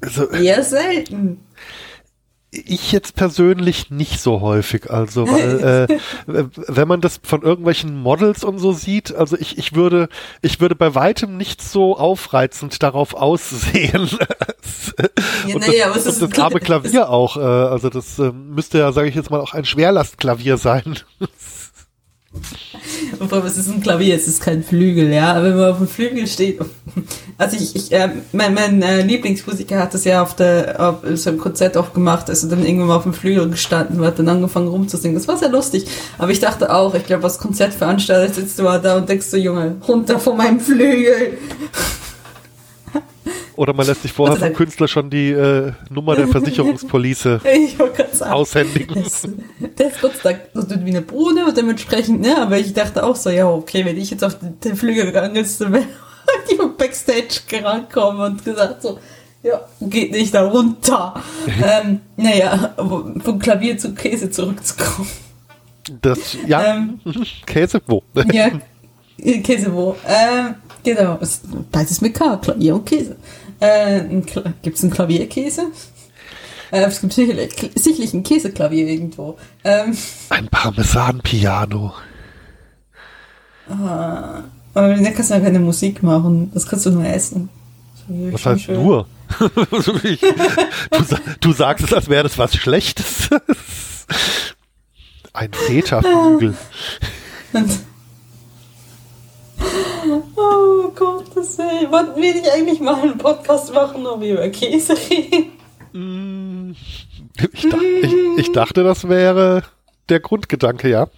Also, 0.03 0.29
Eher 0.29 0.63
selten 0.63 1.41
ich 2.57 2.93
jetzt 2.93 3.17
persönlich 3.17 3.91
nicht 3.91 4.21
so 4.21 4.41
häufig, 4.41 4.91
also 4.91 5.27
weil 5.27 5.89
äh, 6.27 6.45
wenn 6.67 6.89
man 6.89 7.01
das 7.01 7.21
von 7.23 7.43
irgendwelchen 7.43 7.97
Models 7.97 8.45
und 8.45 8.59
so 8.59 8.73
sieht, 8.73 9.15
also 9.15 9.37
ich, 9.37 9.59
ich 9.59 9.75
würde 9.75 10.09
ich 10.43 10.61
würde 10.61 10.75
bei 10.75 10.95
weitem 10.95 11.37
nicht 11.37 11.63
so 11.63 11.97
aufreizend 11.97 12.83
darauf 12.83 13.15
aussehen. 13.15 14.09
ja, 15.47 15.55
und 15.55 15.69
nee, 15.69 15.79
das, 15.79 16.21
und 16.21 16.33
das 16.33 16.39
arme 16.39 16.61
Klavier 16.61 17.11
auch, 17.11 17.37
äh, 17.37 17.41
also 17.41 17.91
das 17.91 18.19
äh, 18.19 18.33
müsste 18.33 18.79
ja, 18.79 18.93
sage 18.93 19.09
ich 19.09 19.15
jetzt 19.15 19.31
mal, 19.31 19.41
auch 19.41 19.55
ein 19.55 19.65
Schwerlastklavier 19.65 20.57
sein. 20.57 20.99
Und 23.19 23.29
vor 23.29 23.39
allem, 23.39 23.47
es 23.47 23.57
ist 23.57 23.69
ein 23.69 23.81
Klavier, 23.81 24.15
es 24.15 24.29
ist 24.29 24.41
kein 24.41 24.63
Flügel, 24.63 25.13
ja. 25.13 25.33
Aber 25.35 25.45
wenn 25.45 25.57
man 25.57 25.71
auf 25.71 25.79
dem 25.79 25.89
Flügel 25.89 26.27
steht, 26.27 26.61
also 27.39 27.57
ich, 27.57 27.77
ich 27.77 27.93
äh, 27.93 28.11
mein, 28.33 28.55
mein 28.55 28.83
äh, 28.83 29.03
Lieblingsmusiker 29.03 29.79
hat 29.79 29.95
das 29.95 30.05
ja 30.05 30.23
auf 30.23 30.37
der, 30.37 30.77
auf 30.79 30.97
so 31.15 31.31
einem 31.31 31.39
Konzert 31.39 31.77
auch 31.77 31.93
gemacht, 31.93 32.29
also 32.29 32.49
dann 32.49 32.65
irgendwann 32.65 32.89
mal 32.89 32.97
auf 32.97 33.03
dem 33.05 33.15
Flügel 33.15 33.49
gestanden 33.49 34.01
hat, 34.05 34.19
dann 34.19 34.29
angefangen 34.29 34.69
rumzusingen. 34.69 35.17
Das 35.17 35.29
war 35.29 35.37
sehr 35.37 35.51
lustig. 35.51 35.87
Aber 36.19 36.31
ich 36.31 36.41
dachte 36.41 36.75
auch, 36.75 36.95
ich 36.95 37.05
glaube, 37.05 37.25
als 37.25 37.39
Konzertveranstalter 37.39 38.33
sitzt 38.33 38.59
du 38.59 38.65
da 38.65 38.97
und 38.97 39.09
denkst 39.09 39.27
so, 39.27 39.37
Junge, 39.37 39.77
runter 39.87 40.19
von 40.19 40.37
meinem 40.37 40.61
Flügel. 40.61 41.39
Oder 43.57 43.73
man 43.73 43.87
lässt 43.87 44.03
sich 44.03 44.13
vorher 44.13 44.35
also 44.35 44.47
vom 44.47 44.55
Künstler 44.55 44.87
schon 44.87 45.11
die 45.11 45.31
äh, 45.31 45.73
Nummer 45.91 46.15
der 46.15 46.29
Versicherungspolice 46.37 47.41
aushändigen. 48.21 49.03
Das, 49.03 49.29
das 49.77 49.93
ist 49.93 50.01
Gott 50.01 50.13
sei 50.23 50.39
Dank 50.53 50.85
wie 50.85 50.91
eine 50.91 51.03
Bruder 51.03 51.47
und 51.47 51.57
dementsprechend, 51.57 52.21
ne, 52.21 52.37
aber 52.39 52.59
ich 52.59 52.75
dachte 52.75 53.03
auch 53.03 53.17
so, 53.17 53.31
ja, 53.31 53.49
okay, 53.49 53.85
wenn 53.85 53.97
ich 53.97 54.11
jetzt 54.11 54.23
auf 54.23 54.37
den, 54.39 54.77
Flügel 54.77 55.07
gegangen 55.07 55.37
ist, 55.37 55.61
dann 55.61 55.73
wäre 55.73 55.85
die 56.51 56.57
Backstage 56.77 57.41
gerankommen 57.49 58.21
und 58.21 58.45
gesagt 58.45 58.83
so, 58.83 58.99
ja, 59.43 59.61
geht 59.81 60.13
nicht 60.13 60.35
da 60.35 60.47
runter. 60.47 61.15
ähm, 61.65 62.01
naja, 62.17 62.75
vom 62.77 63.39
Klavier 63.39 63.79
zu 63.79 63.95
Käse 63.95 64.31
zurückzukommen. 64.31 65.09
Das, 66.03 66.37
ja, 66.47 66.75
ähm, 66.75 67.01
Käse 67.47 67.81
wo? 67.87 68.03
ja, 68.33 68.51
Käse 69.19 69.73
wo. 69.73 69.97
Ähm, 70.07 70.57
genau, 70.83 71.19
beides 71.71 72.01
mit 72.01 72.15
K, 72.15 72.37
Klavier 72.39 72.75
und 72.75 72.85
Käse. 72.85 73.17
Äh, 73.61 74.01
Gibt 74.63 74.77
es 74.77 74.83
einen 74.83 74.93
Klavierkäse? 74.93 75.69
Äh, 76.71 76.83
es 76.83 77.01
gibt 77.01 77.13
sicherlich, 77.13 77.53
sicherlich 77.75 78.13
ein 78.13 78.23
Käseklavier 78.23 78.87
irgendwo. 78.87 79.39
Ähm, 79.65 79.97
ein 80.31 80.49
Parmesan-Piano. 80.49 81.95
Ah, 83.69 84.45
aber 84.75 84.95
da 84.95 85.11
kannst 85.11 85.31
du 85.31 85.35
ja 85.35 85.41
keine 85.41 85.59
Musik 85.59 86.03
machen. 86.03 86.51
Das 86.55 86.67
kannst 86.67 86.87
du 86.87 86.91
nur 86.91 87.05
essen. 87.05 87.49
Was 88.09 88.47
heißt 88.47 88.63
schön. 88.63 88.83
nur? 88.83 89.07
du, 89.39 91.03
du, 91.41 91.53
sagst 91.53 91.85
es, 91.85 91.93
als 91.93 92.09
wäre 92.09 92.23
das 92.23 92.39
was 92.39 92.55
Schlechtes. 92.55 93.29
ein 95.33 95.53
Feta-Flügel. 95.53 96.55
Oh 100.37 100.91
Gott, 100.95 101.25
das 101.35 101.59
Wollten 101.59 102.21
wir 102.21 102.35
nicht 102.35 102.49
eigentlich 102.49 102.81
mal 102.81 103.03
einen 103.03 103.19
Podcast 103.19 103.73
machen, 103.75 104.05
wo 104.05 104.21
wir 104.21 104.35
über 104.35 104.49
Käse 104.51 104.95
reden? 105.11 105.53
Mm, 105.93 106.73
ich, 107.53 107.69
dacht, 107.69 107.83
ich, 107.83 108.15
ich 108.39 108.53
dachte, 108.53 108.85
das 108.85 109.09
wäre 109.09 109.63
der 110.09 110.21
Grundgedanke, 110.21 110.89
ja. 110.89 111.09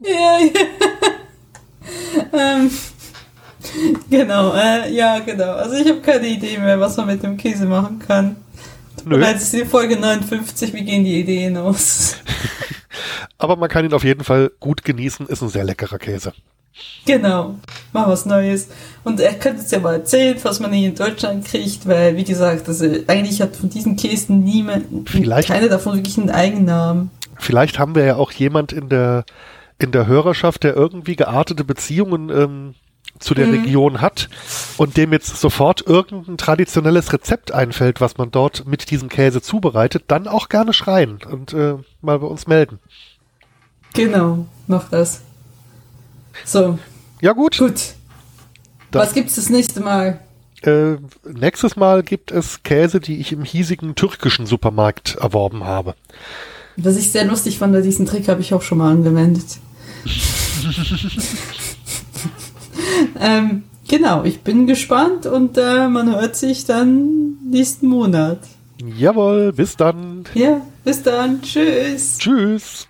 Ja, 0.00 0.38
ja. 0.40 0.50
ähm, 2.32 2.70
genau, 4.08 4.54
äh, 4.54 4.92
ja, 4.92 5.18
genau. 5.18 5.52
Also 5.52 5.76
ich 5.76 5.88
habe 5.88 6.00
keine 6.00 6.26
Idee 6.28 6.58
mehr, 6.58 6.80
was 6.80 6.96
man 6.96 7.06
mit 7.06 7.22
dem 7.22 7.36
Käse 7.36 7.66
machen 7.66 7.98
kann. 7.98 8.36
Jetzt 9.10 9.42
ist 9.42 9.52
die 9.52 9.64
Folge 9.64 9.96
59, 9.96 10.72
wie 10.74 10.84
gehen 10.84 11.04
die 11.04 11.20
Ideen 11.20 11.56
aus? 11.56 12.16
Aber 13.38 13.56
man 13.56 13.68
kann 13.68 13.84
ihn 13.84 13.92
auf 13.92 14.04
jeden 14.04 14.22
Fall 14.22 14.52
gut 14.60 14.84
genießen, 14.84 15.26
ist 15.26 15.42
ein 15.42 15.48
sehr 15.48 15.64
leckerer 15.64 15.98
Käse. 15.98 16.32
Genau, 17.04 17.56
mal 17.92 18.08
was 18.08 18.26
Neues. 18.26 18.68
Und 19.04 19.20
er 19.20 19.34
könnte 19.34 19.60
uns 19.60 19.70
ja 19.70 19.80
mal 19.80 19.94
erzählen, 19.94 20.38
was 20.42 20.60
man 20.60 20.72
hier 20.72 20.88
in 20.88 20.94
Deutschland 20.94 21.44
kriegt, 21.44 21.86
weil, 21.86 22.16
wie 22.16 22.24
gesagt, 22.24 22.68
also 22.68 22.86
eigentlich 23.08 23.42
hat 23.42 23.56
von 23.56 23.68
diesen 23.68 23.96
Kästen 23.96 24.44
niemand, 24.44 25.08
vielleicht, 25.08 25.48
keine 25.48 25.68
davon 25.68 25.96
wirklich 25.96 26.18
einen 26.18 26.30
Eigennamen. 26.30 27.10
Vielleicht 27.38 27.78
haben 27.78 27.94
wir 27.94 28.04
ja 28.04 28.16
auch 28.16 28.30
jemand 28.32 28.72
in 28.72 28.88
der, 28.88 29.24
in 29.78 29.90
der 29.90 30.06
Hörerschaft, 30.06 30.62
der 30.62 30.76
irgendwie 30.76 31.16
geartete 31.16 31.64
Beziehungen 31.64 32.30
ähm, 32.30 32.74
zu 33.18 33.34
der 33.34 33.48
mhm. 33.48 33.54
Region 33.54 34.00
hat 34.00 34.28
und 34.76 34.96
dem 34.96 35.12
jetzt 35.12 35.40
sofort 35.40 35.86
irgendein 35.86 36.38
traditionelles 36.38 37.12
Rezept 37.12 37.52
einfällt, 37.52 38.00
was 38.00 38.16
man 38.16 38.30
dort 38.30 38.66
mit 38.66 38.90
diesem 38.90 39.08
Käse 39.08 39.42
zubereitet, 39.42 40.04
dann 40.08 40.28
auch 40.28 40.48
gerne 40.48 40.72
schreien 40.72 41.18
und 41.28 41.52
äh, 41.52 41.74
mal 42.00 42.18
bei 42.18 42.26
uns 42.26 42.46
melden. 42.46 42.78
Genau, 43.94 44.46
mach 44.66 44.88
das. 44.88 45.22
So. 46.44 46.78
Ja, 47.20 47.32
gut. 47.32 47.58
Gut. 47.58 47.94
Dann, 48.90 49.02
Was 49.02 49.14
gibt's 49.14 49.36
das 49.36 49.48
nächste 49.48 49.80
Mal? 49.80 50.20
Äh, 50.62 50.96
nächstes 51.24 51.76
Mal 51.76 52.02
gibt 52.02 52.30
es 52.30 52.62
Käse, 52.62 53.00
die 53.00 53.18
ich 53.18 53.32
im 53.32 53.42
hiesigen 53.42 53.94
türkischen 53.94 54.46
Supermarkt 54.46 55.16
erworben 55.16 55.64
habe. 55.64 55.94
Was 56.76 56.96
ich 56.96 57.10
sehr 57.10 57.24
lustig 57.24 57.58
fand, 57.58 57.74
diesen 57.84 58.06
Trick 58.06 58.28
habe 58.28 58.40
ich 58.40 58.54
auch 58.54 58.62
schon 58.62 58.78
mal 58.78 58.90
angewendet. 58.90 59.58
ähm, 63.20 63.64
genau, 63.88 64.24
ich 64.24 64.40
bin 64.40 64.66
gespannt 64.66 65.26
und 65.26 65.58
äh, 65.58 65.88
man 65.88 66.14
hört 66.14 66.36
sich 66.36 66.64
dann 66.64 67.36
nächsten 67.50 67.88
Monat. 67.88 68.38
Jawohl, 68.96 69.52
bis 69.52 69.76
dann. 69.76 70.24
Ja, 70.34 70.60
bis 70.84 71.02
dann. 71.02 71.42
Tschüss. 71.42 72.18
Tschüss. 72.18 72.88